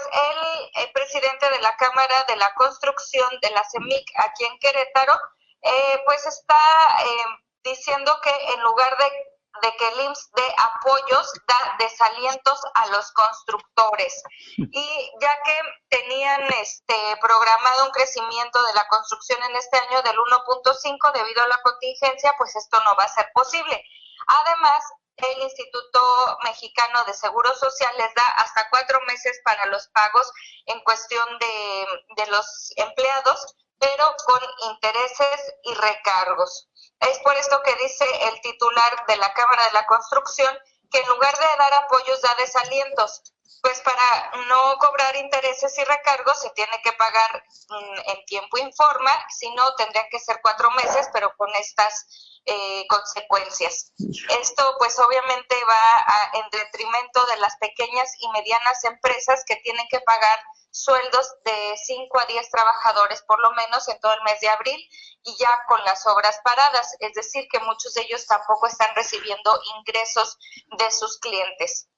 [0.75, 5.15] el, presidente de la Cámara de la Construcción de la CEMIC aquí en Querétaro,
[5.63, 6.57] eh, pues está
[7.05, 9.28] eh, diciendo que en lugar de,
[9.63, 14.23] de, que el IMSS dé apoyos, da desalientos a los constructores.
[14.57, 20.17] Y ya que tenían este programado un crecimiento de la construcción en este año del
[20.17, 23.83] 1.5 debido a la contingencia, pues esto no va a ser posible.
[24.27, 24.85] Además,
[25.19, 26.01] el Instituto
[26.45, 30.31] Mexicano de Seguro Social les da hasta cuatro meses para los pagos
[30.67, 31.87] en cuestión de,
[32.17, 36.69] de los empleados, pero con intereses y recargos.
[37.01, 40.57] Es por esto que dice el titular de la Cámara de la Construcción
[40.91, 43.23] que en lugar de dar apoyos da desalientos
[43.63, 49.19] pues para no cobrar intereses y recargos se tiene que pagar mm, en tiempo informal,
[49.31, 53.93] si no tendrían que ser cuatro meses, pero con estas eh, consecuencias.
[54.41, 60.01] Esto pues obviamente va en detrimento de las pequeñas y medianas empresas que tienen que
[60.01, 60.39] pagar
[60.71, 64.81] sueldos de 5 a 10 trabajadores por lo menos en todo el mes de abril
[65.25, 69.61] y ya con las obras paradas, es decir, que muchos de ellos tampoco están recibiendo
[69.77, 70.39] ingresos
[70.79, 71.91] de sus clientes.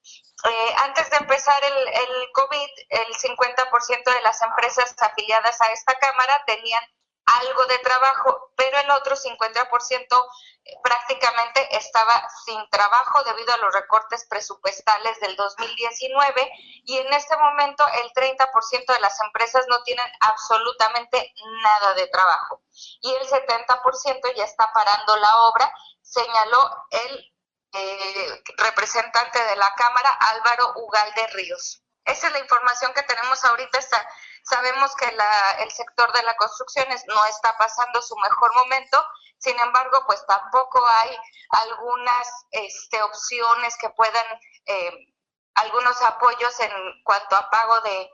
[0.50, 5.94] Eh, antes de empezar el, el COVID, el 50% de las empresas afiliadas a esta
[5.94, 6.82] Cámara tenían
[7.38, 10.28] algo de trabajo, pero el otro 50%
[10.64, 16.50] eh, prácticamente estaba sin trabajo debido a los recortes presupuestales del 2019
[16.84, 22.62] y en este momento el 30% de las empresas no tienen absolutamente nada de trabajo
[23.00, 25.72] y el 70% ya está parando la obra,
[26.02, 27.32] señaló el
[27.72, 31.82] eh, representante de la Cámara, Álvaro Ugalde Ríos.
[32.04, 33.78] Esa es la información que tenemos ahorita.
[34.42, 39.04] sabemos que el sector de la construcción no está pasando su mejor momento,
[39.38, 41.16] sin embargo, pues tampoco hay
[41.50, 44.26] algunas este, opciones que puedan,
[44.66, 45.14] eh,
[45.54, 46.72] algunos apoyos en
[47.04, 48.10] cuanto a pago de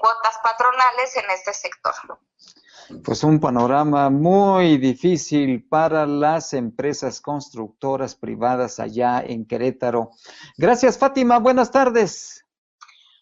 [0.00, 1.94] cuotas patronales en este sector.
[3.04, 10.10] Pues un panorama muy difícil para las empresas constructoras privadas allá en Querétaro.
[10.56, 11.38] Gracias, Fátima.
[11.38, 12.44] Buenas tardes.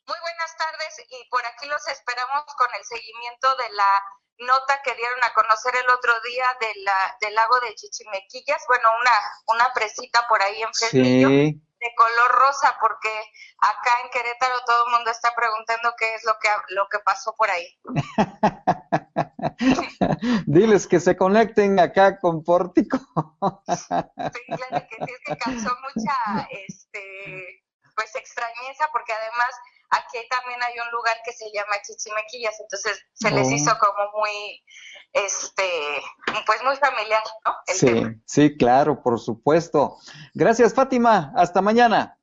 [0.07, 3.91] Muy buenas tardes y por aquí los esperamos con el seguimiento de la
[4.39, 8.89] nota que dieron a conocer el otro día de la, del lago de Chichimequillas, bueno,
[9.01, 9.13] una,
[9.47, 13.11] una presita por ahí en Fresnillo, de color rosa, porque
[13.59, 17.35] acá en Querétaro todo el mundo está preguntando qué es lo que, lo que pasó
[17.35, 17.79] por ahí.
[20.47, 22.99] Diles que se conecten acá con Pórtico.
[22.99, 27.65] sí, claro que sí, es que causó mucha, este,
[27.95, 29.51] pues extrañeza, porque además
[29.91, 33.51] aquí también hay un lugar que se llama Chichimequillas, entonces se les oh.
[33.51, 34.65] hizo como muy,
[35.13, 36.03] este,
[36.47, 37.55] pues muy familiar, ¿no?
[37.67, 39.99] sí, sí, claro, por supuesto.
[40.35, 41.33] Gracias, Fátima.
[41.37, 42.19] Hasta mañana.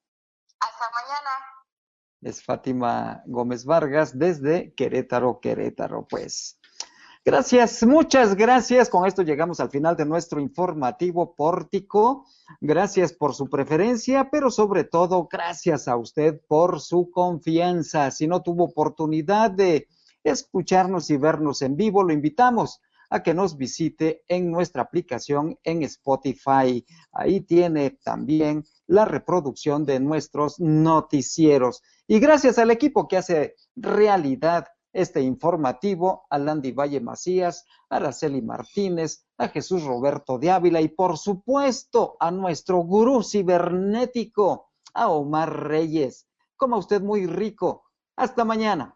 [0.59, 1.30] Hasta mañana.
[2.22, 6.59] Es Fátima Gómez Vargas desde Querétaro, Querétaro, pues.
[7.30, 8.89] Gracias, muchas gracias.
[8.89, 12.25] Con esto llegamos al final de nuestro informativo pórtico.
[12.59, 18.09] Gracias por su preferencia, pero sobre todo gracias a usted por su confianza.
[18.09, 19.88] Si no tuvo oportunidad de
[20.23, 25.84] escucharnos y vernos en vivo, lo invitamos a que nos visite en nuestra aplicación en
[25.84, 26.84] Spotify.
[27.11, 31.84] Ahí tiene también la reproducción de nuestros noticieros.
[32.07, 38.41] Y gracias al equipo que hace realidad este informativo a Landy Valle Macías, a Araceli
[38.41, 45.67] Martínez, a Jesús Roberto de Ávila y por supuesto a nuestro gurú cibernético, a Omar
[45.67, 46.27] Reyes.
[46.55, 47.83] Coma usted muy rico.
[48.15, 48.95] Hasta mañana.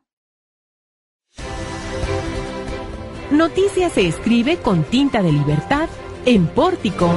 [3.31, 5.89] Noticias se escribe con tinta de libertad
[6.25, 7.09] en Pórtico,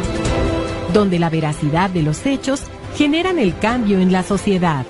[0.95, 2.63] donde la veracidad de los hechos
[2.95, 4.87] generan el cambio en la sociedad.